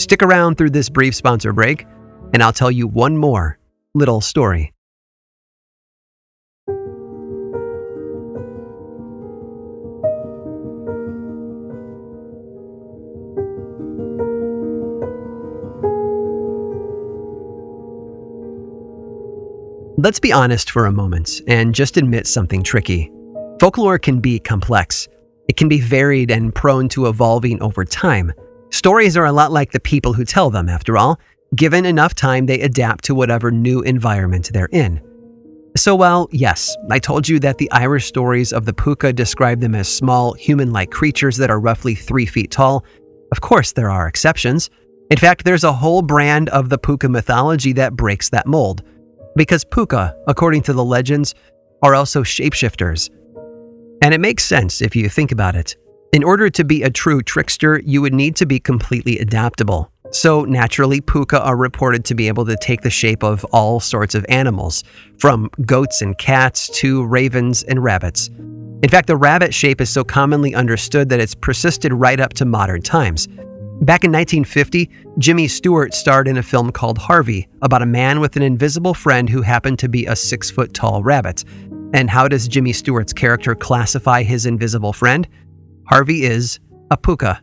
Stick 0.00 0.22
around 0.22 0.56
through 0.56 0.70
this 0.70 0.90
brief 0.90 1.14
sponsor 1.14 1.52
break, 1.52 1.86
and 2.34 2.42
I'll 2.42 2.52
tell 2.52 2.70
you 2.70 2.86
one 2.86 3.16
more 3.16 3.58
little 3.94 4.20
story. 4.20 4.73
Let's 20.04 20.20
be 20.20 20.32
honest 20.34 20.70
for 20.70 20.84
a 20.84 20.92
moment 20.92 21.40
and 21.48 21.74
just 21.74 21.96
admit 21.96 22.26
something 22.26 22.62
tricky. 22.62 23.10
Folklore 23.58 23.98
can 23.98 24.20
be 24.20 24.38
complex. 24.38 25.08
It 25.48 25.56
can 25.56 25.66
be 25.66 25.80
varied 25.80 26.30
and 26.30 26.54
prone 26.54 26.90
to 26.90 27.06
evolving 27.06 27.62
over 27.62 27.86
time. 27.86 28.30
Stories 28.70 29.16
are 29.16 29.24
a 29.24 29.32
lot 29.32 29.50
like 29.50 29.72
the 29.72 29.80
people 29.80 30.12
who 30.12 30.26
tell 30.26 30.50
them, 30.50 30.68
after 30.68 30.98
all. 30.98 31.18
Given 31.56 31.86
enough 31.86 32.14
time, 32.14 32.44
they 32.44 32.60
adapt 32.60 33.04
to 33.04 33.14
whatever 33.14 33.50
new 33.50 33.80
environment 33.80 34.50
they're 34.52 34.68
in. 34.72 35.00
So, 35.74 35.96
while, 35.96 36.28
yes, 36.32 36.76
I 36.90 36.98
told 36.98 37.26
you 37.26 37.40
that 37.40 37.56
the 37.56 37.72
Irish 37.72 38.04
stories 38.04 38.52
of 38.52 38.66
the 38.66 38.74
Puka 38.74 39.14
describe 39.14 39.60
them 39.60 39.74
as 39.74 39.88
small, 39.88 40.34
human 40.34 40.70
like 40.70 40.90
creatures 40.90 41.38
that 41.38 41.48
are 41.48 41.58
roughly 41.58 41.94
three 41.94 42.26
feet 42.26 42.50
tall, 42.50 42.84
of 43.32 43.40
course 43.40 43.72
there 43.72 43.88
are 43.88 44.06
exceptions. 44.06 44.68
In 45.10 45.16
fact, 45.16 45.46
there's 45.46 45.64
a 45.64 45.72
whole 45.72 46.02
brand 46.02 46.50
of 46.50 46.68
the 46.68 46.76
Puka 46.76 47.08
mythology 47.08 47.72
that 47.72 47.96
breaks 47.96 48.28
that 48.28 48.46
mold. 48.46 48.82
Because 49.36 49.64
Puka, 49.64 50.16
according 50.26 50.62
to 50.62 50.72
the 50.72 50.84
legends, 50.84 51.34
are 51.82 51.94
also 51.94 52.22
shapeshifters. 52.22 53.10
And 54.02 54.14
it 54.14 54.20
makes 54.20 54.44
sense 54.44 54.80
if 54.80 54.94
you 54.94 55.08
think 55.08 55.32
about 55.32 55.56
it. 55.56 55.76
In 56.12 56.22
order 56.22 56.48
to 56.50 56.64
be 56.64 56.82
a 56.82 56.90
true 56.90 57.22
trickster, 57.22 57.80
you 57.84 58.00
would 58.00 58.14
need 58.14 58.36
to 58.36 58.46
be 58.46 58.60
completely 58.60 59.18
adaptable. 59.18 59.90
So, 60.12 60.44
naturally, 60.44 61.00
puka 61.00 61.42
are 61.42 61.56
reported 61.56 62.04
to 62.04 62.14
be 62.14 62.28
able 62.28 62.44
to 62.44 62.56
take 62.56 62.82
the 62.82 62.90
shape 62.90 63.24
of 63.24 63.44
all 63.46 63.80
sorts 63.80 64.14
of 64.14 64.24
animals, 64.28 64.84
from 65.18 65.50
goats 65.66 66.02
and 66.02 66.16
cats 66.16 66.68
to 66.80 67.04
ravens 67.04 67.64
and 67.64 67.82
rabbits. 67.82 68.28
In 68.84 68.88
fact, 68.88 69.08
the 69.08 69.16
rabbit 69.16 69.52
shape 69.52 69.80
is 69.80 69.90
so 69.90 70.04
commonly 70.04 70.54
understood 70.54 71.08
that 71.08 71.18
it's 71.18 71.34
persisted 71.34 71.92
right 71.92 72.20
up 72.20 72.34
to 72.34 72.44
modern 72.44 72.82
times. 72.82 73.26
Back 73.84 74.02
in 74.02 74.12
1950, 74.12 74.88
Jimmy 75.18 75.46
Stewart 75.46 75.92
starred 75.92 76.26
in 76.26 76.38
a 76.38 76.42
film 76.42 76.72
called 76.72 76.96
Harvey 76.96 77.46
about 77.60 77.82
a 77.82 77.86
man 77.86 78.18
with 78.18 78.34
an 78.34 78.42
invisible 78.42 78.94
friend 78.94 79.28
who 79.28 79.42
happened 79.42 79.78
to 79.80 79.90
be 79.90 80.06
a 80.06 80.16
six 80.16 80.50
foot 80.50 80.72
tall 80.72 81.02
rabbit. 81.02 81.44
And 81.92 82.08
how 82.08 82.26
does 82.26 82.48
Jimmy 82.48 82.72
Stewart's 82.72 83.12
character 83.12 83.54
classify 83.54 84.22
his 84.22 84.46
invisible 84.46 84.94
friend? 84.94 85.28
Harvey 85.86 86.24
is 86.24 86.60
a 86.90 86.96
puka. 86.96 87.42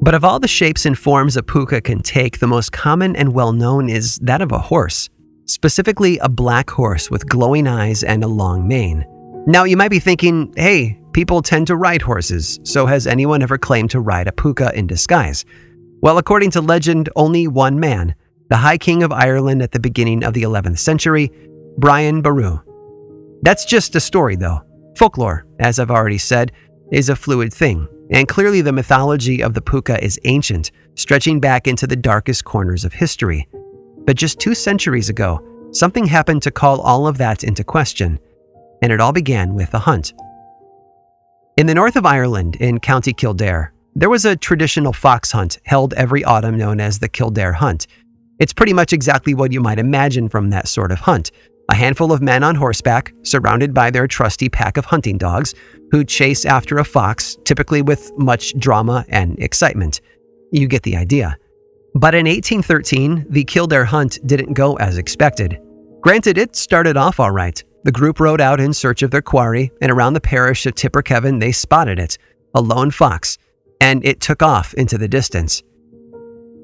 But 0.00 0.14
of 0.14 0.24
all 0.24 0.38
the 0.38 0.46
shapes 0.46 0.86
and 0.86 0.96
forms 0.96 1.36
a 1.36 1.42
puka 1.42 1.80
can 1.80 2.00
take, 2.00 2.38
the 2.38 2.46
most 2.46 2.70
common 2.70 3.16
and 3.16 3.32
well 3.32 3.52
known 3.52 3.88
is 3.88 4.18
that 4.18 4.42
of 4.42 4.52
a 4.52 4.60
horse, 4.60 5.10
specifically 5.46 6.16
a 6.18 6.28
black 6.28 6.70
horse 6.70 7.10
with 7.10 7.28
glowing 7.28 7.66
eyes 7.66 8.04
and 8.04 8.22
a 8.22 8.28
long 8.28 8.68
mane. 8.68 9.04
Now, 9.48 9.62
you 9.62 9.76
might 9.76 9.92
be 9.92 10.00
thinking, 10.00 10.52
hey, 10.56 10.98
people 11.12 11.40
tend 11.40 11.68
to 11.68 11.76
ride 11.76 12.02
horses, 12.02 12.58
so 12.64 12.84
has 12.84 13.06
anyone 13.06 13.42
ever 13.42 13.56
claimed 13.56 13.92
to 13.92 14.00
ride 14.00 14.26
a 14.26 14.32
puka 14.32 14.72
in 14.74 14.88
disguise? 14.88 15.44
Well, 16.02 16.18
according 16.18 16.50
to 16.52 16.60
legend, 16.60 17.10
only 17.14 17.46
one 17.46 17.78
man, 17.78 18.16
the 18.50 18.56
High 18.56 18.76
King 18.76 19.04
of 19.04 19.12
Ireland 19.12 19.62
at 19.62 19.70
the 19.70 19.78
beginning 19.78 20.24
of 20.24 20.34
the 20.34 20.42
11th 20.42 20.80
century, 20.80 21.30
Brian 21.78 22.22
Boru. 22.22 22.58
That's 23.42 23.64
just 23.64 23.94
a 23.94 24.00
story, 24.00 24.34
though. 24.34 24.62
Folklore, 24.98 25.46
as 25.60 25.78
I've 25.78 25.92
already 25.92 26.18
said, 26.18 26.50
is 26.90 27.08
a 27.08 27.14
fluid 27.14 27.54
thing, 27.54 27.86
and 28.10 28.26
clearly 28.26 28.62
the 28.62 28.72
mythology 28.72 29.44
of 29.44 29.54
the 29.54 29.62
puka 29.62 30.02
is 30.04 30.18
ancient, 30.24 30.72
stretching 30.96 31.38
back 31.38 31.68
into 31.68 31.86
the 31.86 31.94
darkest 31.94 32.44
corners 32.44 32.84
of 32.84 32.92
history. 32.92 33.46
But 34.06 34.16
just 34.16 34.40
two 34.40 34.56
centuries 34.56 35.08
ago, 35.08 35.40
something 35.70 36.06
happened 36.06 36.42
to 36.42 36.50
call 36.50 36.80
all 36.80 37.06
of 37.06 37.18
that 37.18 37.44
into 37.44 37.62
question, 37.62 38.18
and 38.82 38.92
it 38.92 39.00
all 39.00 39.12
began 39.12 39.54
with 39.54 39.72
a 39.74 39.78
hunt. 39.78 40.12
In 41.56 41.66
the 41.66 41.74
north 41.74 41.96
of 41.96 42.06
Ireland, 42.06 42.56
in 42.56 42.80
County 42.80 43.12
Kildare, 43.12 43.72
there 43.94 44.10
was 44.10 44.24
a 44.24 44.36
traditional 44.36 44.92
fox 44.92 45.32
hunt 45.32 45.58
held 45.64 45.94
every 45.94 46.22
autumn 46.24 46.58
known 46.58 46.80
as 46.80 46.98
the 46.98 47.08
Kildare 47.08 47.54
Hunt. 47.54 47.86
It's 48.38 48.52
pretty 48.52 48.74
much 48.74 48.92
exactly 48.92 49.32
what 49.32 49.52
you 49.52 49.60
might 49.60 49.78
imagine 49.78 50.28
from 50.28 50.50
that 50.50 50.68
sort 50.68 50.92
of 50.92 50.98
hunt 50.98 51.30
a 51.68 51.74
handful 51.74 52.12
of 52.12 52.22
men 52.22 52.42
on 52.42 52.54
horseback, 52.54 53.12
surrounded 53.22 53.74
by 53.74 53.90
their 53.90 54.06
trusty 54.06 54.48
pack 54.48 54.76
of 54.76 54.84
hunting 54.84 55.18
dogs, 55.18 55.54
who 55.90 56.04
chase 56.04 56.44
after 56.44 56.78
a 56.78 56.84
fox, 56.84 57.36
typically 57.44 57.82
with 57.82 58.12
much 58.16 58.56
drama 58.58 59.04
and 59.08 59.38
excitement. 59.40 60.00
You 60.52 60.68
get 60.68 60.82
the 60.84 60.96
idea. 60.96 61.36
But 61.94 62.14
in 62.14 62.26
1813, 62.26 63.26
the 63.30 63.44
Kildare 63.44 63.84
hunt 63.84 64.18
didn't 64.26 64.52
go 64.52 64.76
as 64.76 64.98
expected. 64.98 65.58
Granted, 66.02 66.38
it 66.38 66.54
started 66.54 66.96
off 66.96 67.18
all 67.18 67.30
right. 67.30 67.62
The 67.86 67.92
group 67.92 68.18
rode 68.18 68.40
out 68.40 68.58
in 68.58 68.72
search 68.72 69.02
of 69.02 69.12
their 69.12 69.22
quarry, 69.22 69.70
and 69.80 69.92
around 69.92 70.14
the 70.14 70.20
parish 70.20 70.66
of 70.66 70.74
Tipperkevin, 70.74 71.38
they 71.38 71.52
spotted 71.52 72.00
it 72.00 72.18
a 72.52 72.60
lone 72.60 72.90
fox, 72.90 73.38
and 73.80 74.04
it 74.04 74.20
took 74.20 74.42
off 74.42 74.74
into 74.74 74.98
the 74.98 75.06
distance. 75.06 75.62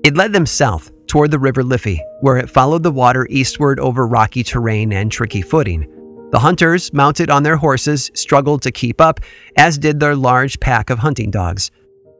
It 0.02 0.16
led 0.16 0.32
them 0.32 0.46
south 0.46 0.90
toward 1.06 1.30
the 1.30 1.38
River 1.38 1.62
Liffey, 1.62 2.02
where 2.22 2.38
it 2.38 2.50
followed 2.50 2.82
the 2.82 2.90
water 2.90 3.28
eastward 3.30 3.78
over 3.78 4.04
rocky 4.04 4.42
terrain 4.42 4.92
and 4.92 5.12
tricky 5.12 5.42
footing. 5.42 5.86
The 6.32 6.40
hunters, 6.40 6.92
mounted 6.92 7.30
on 7.30 7.44
their 7.44 7.56
horses, 7.56 8.10
struggled 8.14 8.62
to 8.62 8.72
keep 8.72 9.00
up, 9.00 9.20
as 9.54 9.78
did 9.78 10.00
their 10.00 10.16
large 10.16 10.58
pack 10.58 10.90
of 10.90 10.98
hunting 10.98 11.30
dogs. 11.30 11.70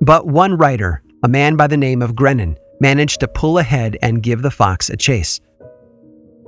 But 0.01 0.29
one 0.29 0.57
rider, 0.57 1.03
a 1.25 1.29
man 1.29 1.57
by 1.57 1.67
the 1.67 1.77
name 1.77 2.03
of 2.03 2.15
Grennan, 2.15 2.57
managed 2.81 3.19
to 3.19 3.27
pull 3.27 3.59
ahead 3.59 3.99
and 4.01 4.23
give 4.23 4.43
the 4.43 4.51
fox 4.53 4.91
a 4.91 4.97
chase. 4.97 5.41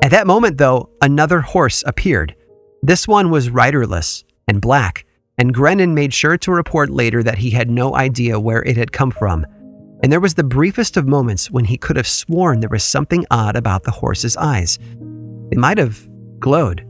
At 0.04 0.12
that 0.12 0.28
moment, 0.28 0.58
though, 0.58 0.90
another 1.00 1.40
horse 1.40 1.82
appeared. 1.84 2.36
This 2.84 3.08
one 3.08 3.30
was 3.30 3.50
riderless 3.50 4.24
and 4.46 4.60
black, 4.60 5.06
and 5.38 5.52
Grennan 5.52 5.94
made 5.94 6.14
sure 6.14 6.36
to 6.38 6.52
report 6.52 6.90
later 6.90 7.22
that 7.22 7.38
he 7.38 7.50
had 7.50 7.70
no 7.70 7.96
idea 7.96 8.38
where 8.38 8.62
it 8.62 8.76
had 8.76 8.92
come 8.92 9.10
from 9.10 9.46
and 10.04 10.12
there 10.12 10.20
was 10.20 10.34
the 10.34 10.44
briefest 10.44 10.98
of 10.98 11.08
moments 11.08 11.50
when 11.50 11.64
he 11.64 11.78
could 11.78 11.96
have 11.96 12.06
sworn 12.06 12.60
there 12.60 12.68
was 12.68 12.84
something 12.84 13.24
odd 13.30 13.56
about 13.56 13.84
the 13.84 13.90
horse's 13.90 14.36
eyes. 14.36 14.78
They 15.50 15.56
might 15.56 15.78
have 15.78 16.06
glowed. 16.38 16.86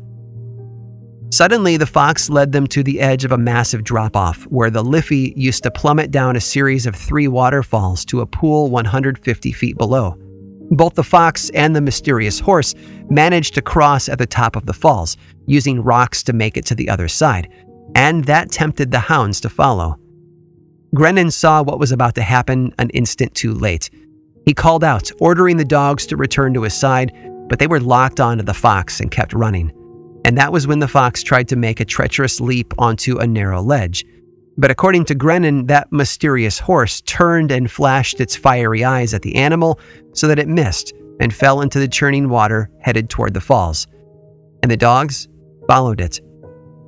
Suddenly, 1.30 1.76
the 1.76 1.86
fox 1.86 2.28
led 2.28 2.50
them 2.50 2.66
to 2.66 2.82
the 2.82 3.00
edge 3.00 3.24
of 3.24 3.30
a 3.30 3.38
massive 3.38 3.84
drop 3.84 4.16
off 4.16 4.42
where 4.48 4.68
the 4.68 4.82
Liffey 4.82 5.32
used 5.36 5.62
to 5.62 5.70
plummet 5.70 6.10
down 6.10 6.34
a 6.34 6.40
series 6.40 6.86
of 6.86 6.96
three 6.96 7.28
waterfalls 7.28 8.04
to 8.06 8.20
a 8.20 8.26
pool 8.26 8.68
150 8.68 9.52
feet 9.52 9.78
below. 9.78 10.18
Both 10.70 10.94
the 10.94 11.04
fox 11.04 11.50
and 11.50 11.74
the 11.74 11.80
mysterious 11.80 12.40
horse 12.40 12.74
managed 13.10 13.54
to 13.54 13.62
cross 13.62 14.08
at 14.08 14.18
the 14.18 14.26
top 14.26 14.56
of 14.56 14.66
the 14.66 14.72
falls, 14.72 15.16
using 15.46 15.82
rocks 15.82 16.22
to 16.24 16.32
make 16.32 16.56
it 16.56 16.64
to 16.66 16.74
the 16.74 16.88
other 16.88 17.08
side, 17.08 17.48
and 17.94 18.24
that 18.24 18.50
tempted 18.50 18.90
the 18.90 18.98
hounds 18.98 19.40
to 19.40 19.48
follow. 19.48 19.98
Grennan 20.94 21.30
saw 21.30 21.62
what 21.62 21.78
was 21.78 21.92
about 21.92 22.14
to 22.14 22.22
happen 22.22 22.72
an 22.78 22.90
instant 22.90 23.34
too 23.34 23.52
late. 23.52 23.90
He 24.46 24.54
called 24.54 24.84
out, 24.84 25.10
ordering 25.20 25.56
the 25.56 25.64
dogs 25.64 26.06
to 26.06 26.16
return 26.16 26.54
to 26.54 26.62
his 26.62 26.74
side, 26.74 27.12
but 27.48 27.58
they 27.58 27.66
were 27.66 27.80
locked 27.80 28.20
onto 28.20 28.44
the 28.44 28.54
fox 28.54 29.00
and 29.00 29.10
kept 29.10 29.32
running. 29.32 29.72
And 30.24 30.38
that 30.38 30.52
was 30.52 30.66
when 30.66 30.78
the 30.78 30.88
fox 30.88 31.22
tried 31.22 31.48
to 31.48 31.56
make 31.56 31.80
a 31.80 31.84
treacherous 31.84 32.40
leap 32.40 32.72
onto 32.78 33.18
a 33.18 33.26
narrow 33.26 33.60
ledge. 33.60 34.06
But 34.56 34.70
according 34.70 35.06
to 35.06 35.14
Grennan, 35.14 35.66
that 35.66 35.90
mysterious 35.90 36.58
horse 36.58 37.00
turned 37.00 37.50
and 37.50 37.70
flashed 37.70 38.20
its 38.20 38.36
fiery 38.36 38.84
eyes 38.84 39.12
at 39.12 39.22
the 39.22 39.34
animal 39.34 39.80
so 40.12 40.28
that 40.28 40.38
it 40.38 40.48
missed 40.48 40.92
and 41.20 41.34
fell 41.34 41.60
into 41.60 41.78
the 41.78 41.88
churning 41.88 42.28
water 42.28 42.70
headed 42.80 43.10
toward 43.10 43.34
the 43.34 43.40
falls. 43.40 43.86
And 44.62 44.70
the 44.70 44.76
dogs 44.76 45.28
followed 45.68 46.00
it. 46.00 46.20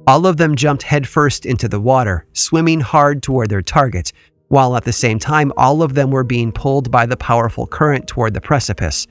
All 0.06 0.26
of 0.26 0.36
them 0.36 0.54
jumped 0.54 0.84
headfirst 0.84 1.44
into 1.44 1.68
the 1.68 1.80
water, 1.80 2.26
swimming 2.32 2.80
hard 2.80 3.22
toward 3.22 3.48
their 3.48 3.62
target, 3.62 4.12
while 4.48 4.76
at 4.76 4.84
the 4.84 4.92
same 4.92 5.18
time, 5.18 5.52
all 5.56 5.82
of 5.82 5.94
them 5.94 6.12
were 6.12 6.22
being 6.22 6.52
pulled 6.52 6.92
by 6.92 7.06
the 7.06 7.16
powerful 7.16 7.66
current 7.66 8.06
toward 8.06 8.32
the 8.32 8.40
precipice. 8.40 9.08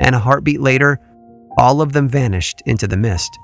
And 0.00 0.14
a 0.14 0.18
heartbeat 0.18 0.60
later, 0.60 1.00
all 1.56 1.80
of 1.80 1.94
them 1.94 2.08
vanished 2.08 2.62
into 2.66 2.86
the 2.86 2.98
mist. 2.98 3.38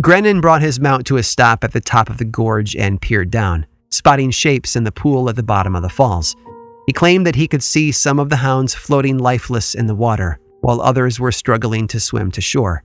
Grennan 0.00 0.40
brought 0.40 0.62
his 0.62 0.78
mount 0.78 1.04
to 1.06 1.16
a 1.16 1.24
stop 1.24 1.64
at 1.64 1.72
the 1.72 1.80
top 1.80 2.08
of 2.08 2.18
the 2.18 2.24
gorge 2.24 2.76
and 2.76 3.00
peered 3.00 3.32
down, 3.32 3.66
spotting 3.90 4.30
shapes 4.30 4.76
in 4.76 4.84
the 4.84 4.92
pool 4.92 5.28
at 5.28 5.34
the 5.34 5.42
bottom 5.42 5.74
of 5.74 5.82
the 5.82 5.88
falls. 5.88 6.36
He 6.86 6.92
claimed 6.92 7.26
that 7.26 7.34
he 7.34 7.48
could 7.48 7.64
see 7.64 7.90
some 7.90 8.20
of 8.20 8.28
the 8.28 8.36
hounds 8.36 8.74
floating 8.74 9.18
lifeless 9.18 9.74
in 9.74 9.88
the 9.88 9.96
water, 9.96 10.38
while 10.60 10.80
others 10.80 11.18
were 11.18 11.32
struggling 11.32 11.88
to 11.88 11.98
swim 11.98 12.30
to 12.30 12.40
shore. 12.40 12.84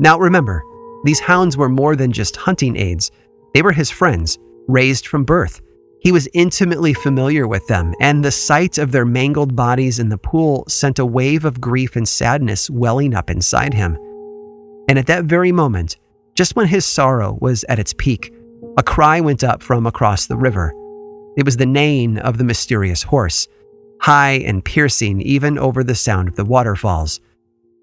Now 0.00 0.18
remember, 0.18 0.64
these 1.04 1.20
hounds 1.20 1.56
were 1.56 1.68
more 1.68 1.94
than 1.94 2.10
just 2.10 2.34
hunting 2.34 2.76
aids, 2.76 3.12
they 3.54 3.62
were 3.62 3.72
his 3.72 3.90
friends, 3.90 4.36
raised 4.66 5.06
from 5.06 5.22
birth. 5.22 5.60
He 6.00 6.10
was 6.10 6.28
intimately 6.34 6.94
familiar 6.94 7.46
with 7.46 7.64
them, 7.68 7.94
and 8.00 8.24
the 8.24 8.32
sight 8.32 8.76
of 8.78 8.90
their 8.90 9.06
mangled 9.06 9.54
bodies 9.54 10.00
in 10.00 10.08
the 10.08 10.18
pool 10.18 10.64
sent 10.66 10.98
a 10.98 11.06
wave 11.06 11.44
of 11.44 11.60
grief 11.60 11.94
and 11.94 12.08
sadness 12.08 12.68
welling 12.68 13.14
up 13.14 13.30
inside 13.30 13.72
him. 13.72 13.96
And 14.88 14.98
at 14.98 15.06
that 15.06 15.24
very 15.24 15.52
moment, 15.52 15.96
just 16.34 16.56
when 16.56 16.66
his 16.66 16.84
sorrow 16.84 17.38
was 17.40 17.64
at 17.68 17.78
its 17.78 17.94
peak, 17.96 18.32
a 18.76 18.82
cry 18.82 19.20
went 19.20 19.44
up 19.44 19.62
from 19.62 19.86
across 19.86 20.26
the 20.26 20.36
river. 20.36 20.72
It 21.36 21.44
was 21.44 21.56
the 21.56 21.66
neighing 21.66 22.18
of 22.18 22.38
the 22.38 22.44
mysterious 22.44 23.02
horse, 23.02 23.48
high 24.00 24.32
and 24.32 24.64
piercing 24.64 25.20
even 25.22 25.58
over 25.58 25.82
the 25.82 25.94
sound 25.94 26.28
of 26.28 26.36
the 26.36 26.44
waterfalls. 26.44 27.20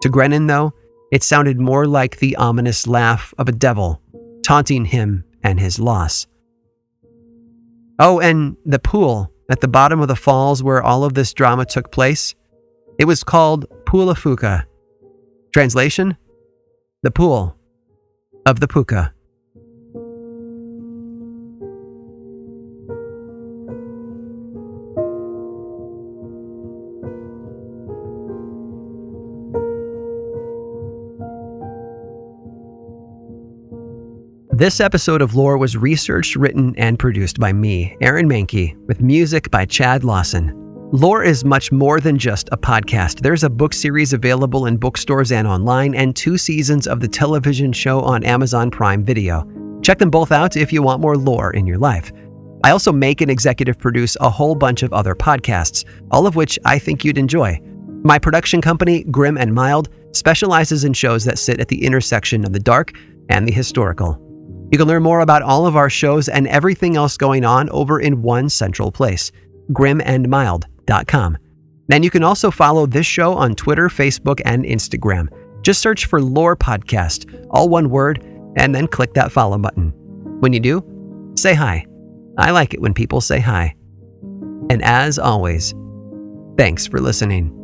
To 0.02 0.10
Grennan, 0.10 0.48
though, 0.48 0.74
it 1.12 1.24
sounded 1.24 1.60
more 1.60 1.88
like 1.88 2.18
the 2.18 2.36
ominous 2.36 2.88
laugh 2.88 3.34
of 3.38 3.50
a 3.50 3.54
devil, 3.54 4.02
taunting 4.44 4.86
him 4.86 5.24
and 5.44 5.60
his 5.60 5.80
loss. 5.80 6.28
Oh, 8.00 8.20
and 8.20 8.58
the 8.66 8.80
pool 8.80 9.32
at 9.50 9.60
the 9.60 9.68
bottom 9.68 10.00
of 10.00 10.08
the 10.08 10.16
falls 10.16 10.64
where 10.64 10.82
all 10.82 11.04
of 11.04 11.14
this 11.14 11.34
drama 11.34 11.66
took 11.66 11.92
place, 11.92 12.34
it 12.98 13.06
was 13.06 13.24
called 13.24 13.66
Poulaphouca. 13.86 14.66
Translation? 15.54 16.18
The 17.04 17.12
pool 17.12 17.58
of 18.46 18.60
the 18.60 18.68
Puka. 18.68 19.14
This 34.54 34.80
episode 34.80 35.24
of 35.24 35.34
Lore 35.34 35.58
was 35.58 35.76
researched, 35.76 36.36
written, 36.36 36.76
and 36.78 37.00
produced 37.00 37.40
by 37.40 37.52
me, 37.52 37.98
Aaron 38.00 38.30
Mahnke, 38.30 38.78
with 38.86 39.02
music 39.02 39.50
by 39.50 39.66
Chad 39.66 40.04
Lawson. 40.04 40.61
Lore 40.94 41.24
is 41.24 41.46
much 41.46 41.72
more 41.72 42.02
than 42.02 42.18
just 42.18 42.50
a 42.52 42.58
podcast. 42.58 43.22
There's 43.22 43.46
a 43.46 43.50
book 43.50 43.74
series 43.74 44.12
available 44.12 44.66
in 44.66 44.76
bookstores 44.76 45.32
and 45.32 45.48
online, 45.48 45.96
and 45.96 46.14
two 46.14 46.38
seasons 46.38 46.86
of 46.86 47.00
the 47.00 47.08
television 47.08 47.72
show 47.72 48.02
on 48.02 48.26
Amazon 48.26 48.70
Prime 48.70 49.02
Video. 49.02 49.48
Check 49.82 50.00
them 50.00 50.10
both 50.10 50.34
out 50.34 50.58
if 50.58 50.74
you 50.74 50.84
want 50.84 51.02
more 51.02 51.16
lore 51.16 51.52
in 51.52 51.66
your 51.66 51.78
life. 51.78 52.12
I 52.66 52.72
also 52.72 52.92
make 52.92 53.22
and 53.22 53.32
executive 53.32 53.80
produce 53.80 54.18
a 54.20 54.30
whole 54.30 54.54
bunch 54.54 54.84
of 54.84 54.92
other 54.92 55.16
podcasts, 55.16 55.86
all 56.12 56.28
of 56.28 56.36
which 56.36 56.60
I 56.66 56.78
think 56.78 57.06
you'd 57.06 57.18
enjoy. 57.18 57.62
My 58.04 58.20
production 58.20 58.60
company, 58.60 59.06
Grim 59.06 59.38
and 59.38 59.56
Mild, 59.56 59.88
specializes 60.12 60.84
in 60.84 60.92
shows 60.92 61.24
that 61.24 61.40
sit 61.40 61.62
at 61.62 61.70
the 61.70 61.86
intersection 61.86 62.44
of 62.44 62.52
the 62.52 62.60
dark 62.60 62.92
and 63.30 63.48
the 63.48 63.54
historical. 63.54 64.20
You 64.74 64.78
can 64.78 64.90
learn 64.90 65.04
more 65.04 65.22
about 65.22 65.42
all 65.42 65.66
of 65.66 65.78
our 65.78 65.90
shows 65.90 66.28
and 66.28 66.48
everything 66.48 66.98
else 66.98 67.16
going 67.16 67.46
on 67.46 67.70
over 67.70 68.02
in 68.02 68.22
one 68.22 68.50
central 68.50 68.92
place, 68.92 69.32
grimandmild.com. 69.72 71.38
And 71.92 72.04
you 72.04 72.10
can 72.10 72.24
also 72.24 72.52
follow 72.52 72.86
this 72.86 73.06
show 73.06 73.34
on 73.34 73.56
Twitter, 73.56 73.90
Facebook, 73.90 74.42
and 74.46 74.64
Instagram. 74.64 75.28
Just 75.62 75.82
search 75.82 76.06
for 76.06 76.22
Lore 76.22 76.56
Podcast, 76.56 77.46
all 77.52 77.70
one 77.70 77.90
word, 77.90 78.24
and 78.56 78.74
then 78.74 78.88
click 78.88 79.14
that 79.14 79.32
follow 79.32 79.58
button. 79.58 79.92
When 80.40 80.54
you 80.54 80.60
do, 80.60 80.84
say 81.36 81.54
hi. 81.54 81.86
I 82.38 82.52
like 82.52 82.74
it 82.74 82.82
when 82.82 82.94
people 82.94 83.22
say 83.22 83.40
hi. 83.40 83.76
And 84.70 84.82
as 84.84 85.20
always, 85.20 85.74
thanks 86.58 86.88
for 86.88 87.00
listening. 87.00 87.61